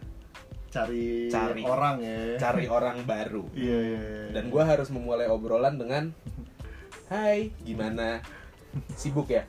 cari, 0.73 1.29
Cari. 1.29 1.62
orang 1.62 1.95
ya. 2.01 2.17
cari 2.41 2.65
orang 2.65 3.05
baru. 3.05 3.45
Iya 3.53 3.77
iya 3.77 4.01
iya. 4.01 4.25
dan 4.33 4.49
gue 4.49 4.63
harus 4.65 4.89
memulai 4.89 5.29
obrolan 5.29 5.77
dengan 5.77 6.09
Hai 7.13 7.53
gimana? 7.62 8.25
Sibuk 8.97 9.29
ya? 9.29 9.45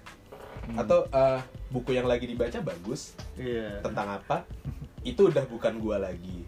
Atau 0.77 1.09
eh, 1.09 1.41
buku 1.73 1.97
yang 1.97 2.05
lagi 2.05 2.29
dibaca 2.29 2.61
bagus 2.61 3.17
iya. 3.41 3.81
tentang 3.81 4.21
apa? 4.21 4.45
Itu 5.01 5.33
udah 5.33 5.49
bukan 5.49 5.81
gue 5.81 5.97
lagi. 5.97 6.39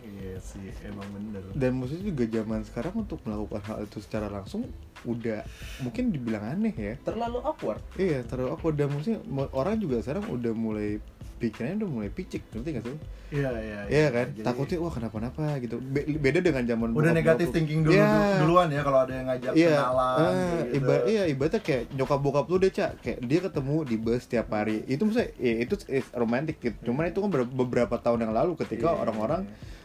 Iya 0.00 0.38
sih 0.40 0.72
emang 0.88 1.04
bener. 1.12 1.44
Dan 1.52 1.76
maksudnya 1.76 2.08
juga 2.08 2.24
zaman 2.24 2.60
sekarang 2.64 2.94
untuk 3.04 3.20
melakukan 3.26 3.62
hal 3.68 3.78
itu 3.84 3.98
secara 4.00 4.32
langsung 4.32 4.64
udah 5.04 5.44
mungkin 5.84 6.08
dibilang 6.08 6.56
aneh 6.56 6.72
ya. 6.72 6.94
Terlalu 7.04 7.42
awkward. 7.44 7.82
Iya 8.00 8.24
terus 8.24 8.48
aku 8.48 8.72
udah 8.72 8.86
maksudnya 8.88 9.20
orang 9.52 9.76
juga 9.76 10.00
sekarang 10.00 10.24
udah 10.30 10.52
mulai 10.56 11.02
pikirannya 11.42 11.76
udah 11.76 11.90
mulai 11.90 12.08
picik 12.08 12.46
ngerti 12.48 12.68
gak 12.72 12.84
tuh 12.84 12.96
iya 13.28 13.50
iya 13.50 13.78
iya 13.88 14.06
kan? 14.08 14.26
Jadi, 14.30 14.44
takutnya 14.44 14.76
wah 14.78 14.92
kenapa-napa? 14.92 15.56
gitu. 15.58 15.80
Be- 15.80 16.04
beda 16.16 16.38
dengan 16.38 16.62
zaman 16.62 16.92
udah 16.92 17.10
negatif 17.10 17.50
thinking 17.50 17.82
dulu 17.82 17.96
Iya. 17.96 18.38
duluan 18.38 18.68
ya 18.68 18.80
kalau 18.80 18.98
ada 19.00 19.12
yang 19.12 19.26
ngajak 19.26 19.52
Iya, 19.52 19.72
kenalan 19.74 20.14
kayak 20.14 20.36
gitu. 20.62 20.76
iba, 20.78 20.94
iya 21.08 21.22
ibaratnya 21.26 21.60
kayak 21.60 21.82
nyokap 21.90 22.18
bokap 22.20 22.44
lu 22.46 22.56
deh 22.56 22.70
cak 22.70 22.90
kayak 23.00 23.18
dia 23.20 23.40
ketemu 23.40 23.76
di 23.82 23.96
bus 23.96 24.22
tiap 24.24 24.46
hari. 24.48 24.84
Itu 24.86 25.02
maksudnya 25.02 25.32
ya, 25.34 25.54
itu 25.58 25.74
is 25.90 26.06
romantis 26.12 26.54
gitu. 26.56 26.76
Cuman 26.84 27.08
itu 27.08 27.18
kan 27.18 27.30
ber- 27.32 27.48
beberapa 27.48 27.96
tahun 27.96 28.22
yang 28.22 28.32
lalu 28.32 28.52
ketika 28.54 28.86
Iya. 28.86 29.00
orang-orang 29.00 29.42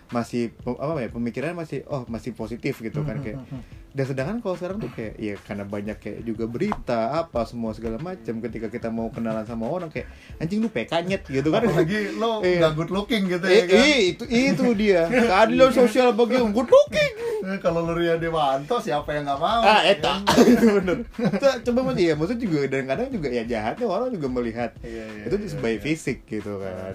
masih 0.07 0.51
pe- 0.53 0.75
apa 0.77 0.99
ya 0.99 1.09
pemikirannya 1.09 1.55
masih 1.57 1.79
oh 1.85 2.03
masih 2.05 2.31
positif 2.31 2.79
gitu 2.79 2.99
kan. 3.01 3.17
Kayak 3.17 3.41
dan 3.89 4.05
sedangkan 4.05 4.37
kalau 4.39 4.53
sekarang 4.53 4.77
tuh 4.77 4.89
kayak 4.89 5.15
ya 5.15 5.35
karena 5.39 5.63
banyak 5.63 5.97
kayak 5.97 6.19
juga 6.21 6.45
berita 6.45 7.17
apa 7.17 7.43
semua 7.43 7.71
segala 7.71 7.97
macam 7.97 8.39
ketika 8.39 8.67
kita 8.67 8.87
mau 8.87 9.07
kenalan 9.07 9.41
sama 9.41 9.65
orang 9.65 9.87
kayak 9.87 10.05
anjing 10.37 10.59
lu 10.59 10.67
pekanyet 10.67 11.23
gitu 11.23 11.49
kan. 11.49 11.61
Apalagi 11.61 12.13
lo 12.13 12.39
Iya. 12.39 12.57
nggak 12.61 12.73
good 12.73 12.91
looking 12.91 13.23
gitu 13.25 13.43
eh, 13.43 13.53
ya 13.53 13.63
kan. 13.65 13.77
eh, 13.79 13.99
itu 14.07 14.23
itu 14.25 14.63
dia. 14.73 15.01
Keadilan 15.29 15.71
sosial 15.71 16.11
bagi 16.11 16.35
yang 16.35 16.51
good 16.51 16.67
looking. 16.67 17.13
Eh, 17.47 17.57
kalau 17.57 17.81
lu 17.81 17.95
Ria 17.95 18.15
Dewanto 18.15 18.77
siapa 18.77 19.11
yang 19.11 19.25
nggak 19.25 19.39
mau 19.39 19.61
ah 19.61 19.81
ya 19.81 19.93
eta. 19.93 20.13
kan? 20.21 20.45
itu 20.53 20.65
bener. 20.77 20.97
Co- 21.15 21.59
coba 21.63 21.79
mas 21.85 21.97
ya 21.97 22.13
maksudnya 22.13 22.41
juga 22.43 22.57
dan 22.67 22.83
kadang 22.85 23.09
juga 23.09 23.27
ya 23.29 23.43
jahatnya 23.43 23.85
orang 23.85 24.09
juga 24.11 24.27
melihat. 24.29 24.71
Iya, 24.79 25.05
iya, 25.07 25.23
itu 25.25 25.35
iya, 25.37 25.47
sebagai 25.49 25.79
iya. 25.79 25.85
fisik 25.85 26.17
gitu 26.23 26.59
kan. 26.59 26.93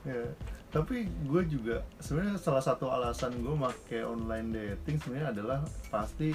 Ya, 0.00 0.22
tapi 0.70 1.10
gue 1.26 1.42
juga 1.50 1.82
sebenarnya 1.98 2.38
salah 2.38 2.62
satu 2.62 2.86
alasan 2.90 3.34
gue 3.42 3.54
make 3.58 3.98
online 4.06 4.54
dating 4.54 5.02
sebenarnya 5.02 5.28
adalah 5.34 5.58
pasti 5.90 6.30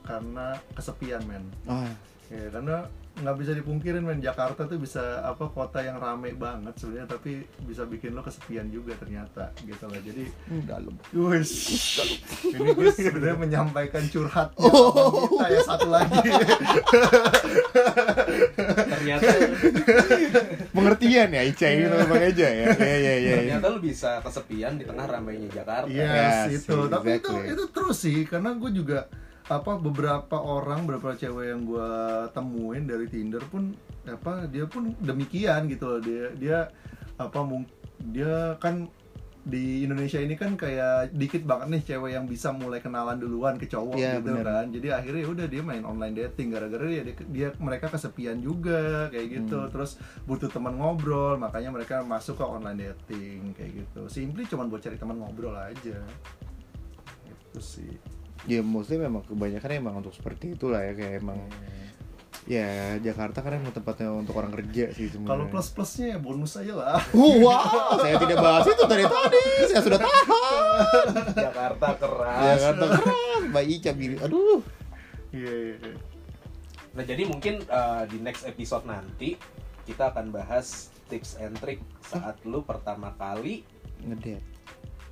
karena 0.00 0.56
kesepian 0.72 1.20
men. 1.28 1.44
Ah 1.68 1.92
ya 2.30 2.46
karena 2.54 2.86
nggak 3.20 3.36
bisa 3.36 3.52
dipungkirin 3.52 4.02
men. 4.04 4.18
Jakarta 4.20 4.64
tuh 4.64 4.80
bisa 4.80 5.20
apa 5.24 5.48
kota 5.48 5.80
yang 5.80 5.96
rame 6.00 6.32
banget 6.36 6.76
sebenarnya 6.76 7.08
tapi 7.08 7.44
bisa 7.64 7.84
bikin 7.84 8.12
lo 8.16 8.20
kesepian 8.24 8.68
juga 8.68 8.96
ternyata 8.96 9.52
gitu 9.64 9.84
lah 9.88 10.00
jadi 10.00 10.24
dalam. 10.64 10.94
Wih, 11.12 11.44
ini 12.52 12.68
gue 12.72 12.88
sebenarnya 12.92 13.36
menyampaikan 13.36 14.04
curhat 14.08 14.52
kita 14.56 15.46
ya 15.48 15.60
satu 15.64 15.88
lagi. 15.88 16.28
Ternyata. 18.90 19.28
Pengertian 20.70 21.28
ya 21.32 21.42
Ica 21.44 21.66
ini 21.68 21.84
memang 21.88 22.22
aja 22.24 22.48
ya 22.48 22.60
ya? 22.60 22.68
Ya 22.76 22.96
ya, 22.96 23.14
ya. 23.18 23.34
ternyata 23.42 23.66
lu 23.72 23.78
bisa 23.82 24.20
kesepian 24.22 24.78
di 24.78 24.84
tengah 24.86 25.06
ramainya 25.08 25.48
Jakarta. 25.50 25.88
Yes, 25.90 26.50
Yes, 26.50 26.64
itu. 26.64 26.78
Tapi 26.86 27.08
itu 27.18 27.32
exactly. 27.32 27.52
itu 27.52 27.64
terus 27.72 27.98
sih 28.00 28.18
karena 28.28 28.50
gue 28.56 28.70
juga 28.72 28.98
apa 29.50 29.82
beberapa 29.82 30.38
orang 30.38 30.86
beberapa 30.86 31.18
cewek 31.18 31.50
yang 31.50 31.66
gue 31.66 31.90
temuin 32.30 32.86
dari 32.86 33.10
Tinder 33.10 33.42
pun 33.50 33.74
apa 34.06 34.46
dia 34.46 34.70
pun 34.70 34.94
demikian 35.02 35.66
gitu 35.66 35.90
loh. 35.90 36.00
Dia 36.00 36.30
dia 36.38 36.58
apa 37.18 37.42
dia 38.14 38.54
kan 38.62 38.86
di 39.40 39.88
Indonesia 39.88 40.20
ini 40.20 40.36
kan 40.36 40.52
kayak 40.54 41.16
dikit 41.16 41.48
banget 41.48 41.66
nih 41.72 41.82
cewek 41.82 42.12
yang 42.12 42.28
bisa 42.28 42.52
mulai 42.54 42.78
kenalan 42.78 43.16
duluan 43.16 43.56
ke 43.56 43.66
cowok 43.66 43.96
Iya, 43.96 44.20
gitu 44.20 44.36
bener. 44.36 44.44
kan. 44.46 44.64
Jadi 44.70 44.88
akhirnya 44.92 45.24
udah 45.26 45.46
dia 45.50 45.62
main 45.66 45.82
online 45.82 46.14
dating. 46.14 46.54
Gara-gara 46.54 46.84
dia, 46.86 47.02
dia 47.02 47.16
dia 47.26 47.48
mereka 47.58 47.90
kesepian 47.90 48.38
juga 48.38 49.10
kayak 49.10 49.26
gitu. 49.34 49.58
Hmm. 49.66 49.72
terus 49.72 49.98
butuh 50.30 50.46
teman 50.46 50.78
ngobrol 50.78 51.40
makanya 51.40 51.74
mereka 51.74 52.06
masuk 52.06 52.38
ke 52.38 52.44
online 52.46 52.78
dating 52.86 53.50
kayak 53.58 53.82
gitu. 53.82 54.06
Simply 54.06 54.46
cuman 54.46 54.70
buat 54.70 54.84
cari 54.84 54.94
teman 54.94 55.18
ngobrol 55.18 55.56
aja. 55.58 55.98
Itu 57.26 57.58
sih 57.58 58.19
ya 58.48 58.60
mostly 58.64 58.96
memang 58.96 59.20
kebanyakan 59.28 59.70
emang 59.76 59.94
untuk 60.00 60.16
seperti 60.16 60.56
itulah 60.56 60.80
ya 60.80 60.92
kayak 60.96 61.20
emang 61.20 61.40
ya 62.48 62.96
Jakarta 63.04 63.44
kan 63.44 63.60
emang 63.60 63.72
tempatnya 63.74 64.08
untuk 64.16 64.40
orang 64.40 64.50
kerja 64.54 64.88
sih 64.96 65.12
sebenarnya. 65.12 65.28
Kalau 65.28 65.44
plus 65.52 65.68
plusnya 65.76 66.16
ya 66.16 66.18
bonus 66.18 66.56
aja 66.56 66.72
lah. 66.72 67.00
Wow 67.44 68.00
saya 68.00 68.16
tidak 68.16 68.38
bahas 68.40 68.64
itu 68.64 68.84
dari 68.88 69.04
tadi 69.04 69.44
saya 69.68 69.82
sudah 69.84 70.00
tahan 70.00 71.06
Jakarta 71.36 71.88
keras. 72.00 72.40
Jakarta 72.40 72.84
keras 72.96 73.40
Mbak 73.52 73.64
Ica 73.68 73.90
bilang 73.92 74.20
aduh. 74.24 74.60
Iya 75.30 75.52
iya, 75.52 75.76
iya. 75.78 75.94
Nah 76.96 77.04
jadi 77.06 77.22
mungkin 77.28 77.54
uh, 77.68 78.02
di 78.08 78.18
next 78.18 78.48
episode 78.48 78.88
nanti 78.88 79.36
kita 79.84 80.10
akan 80.10 80.32
bahas 80.32 80.90
tips 81.12 81.36
and 81.42 81.54
trick 81.58 81.82
saat 82.06 82.38
lu 82.46 82.62
pertama 82.62 83.12
kali 83.18 83.66
ngedet 84.06 84.40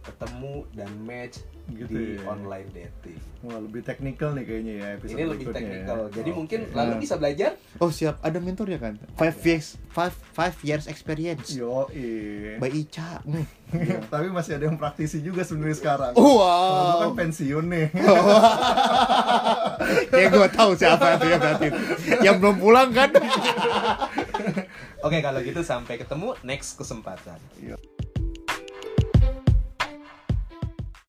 ketemu 0.08 0.64
dan 0.72 0.90
match 1.00 1.36
Gitu 1.68 1.84
di 1.92 2.16
ya. 2.16 2.24
online 2.26 2.66
dating. 2.70 3.18
wah 3.38 3.54
lebih 3.56 3.82
teknikal 3.82 4.32
nih 4.32 4.42
kayaknya 4.42 4.72
ya 4.74 4.86
episode 4.94 5.14
Ini 5.14 5.22
lebih 5.28 5.46
teknikal. 5.48 5.98
ya. 6.00 6.06
Jadi 6.14 6.26
Oke. 6.26 6.34
mungkin 6.34 6.58
Nah. 6.64 6.74
lalu 6.80 6.92
bisa 6.98 7.14
belajar. 7.14 7.50
oh 7.76 7.88
siap 7.88 8.14
ada 8.18 8.38
mentor 8.38 8.66
ya 8.66 8.78
kan 8.78 8.94
five 9.14 9.36
years 9.42 9.78
five 9.86 10.14
five 10.32 10.54
years 10.62 10.86
experience 10.86 11.50
yo 11.50 11.86
iya 11.90 12.56
Mbak 12.56 12.70
Ica 12.74 13.10
Hmm. 13.20 13.44
tapi 14.08 14.26
masih 14.28 14.54
ada 14.54 14.64
yang 14.64 14.74
praktisi 14.74 15.20
juga 15.20 15.42
sebenarnya 15.42 15.76
sekarang 15.76 16.10
Oh, 16.14 16.40
Kalau 16.40 16.40
gua 16.40 16.94
kan 16.94 17.04
wow 17.04 17.10
pensiun 17.14 17.64
nih 17.68 17.86
kayak 20.08 20.28
gue 20.30 20.46
tahu 20.50 20.70
siapa 20.72 21.04
itu 21.14 21.24
ya 21.26 21.36
berarti 21.36 21.66
yang 22.22 22.34
belum 22.38 22.56
pulang 22.56 22.88
kan 22.90 23.10
Oke 24.98 25.20
kalau 25.20 25.38
gitu 25.38 25.60
sampai 25.60 25.94
ketemu 25.94 26.32
next 26.42 26.74
kesempatan. 26.74 27.36
Yo. 27.60 27.76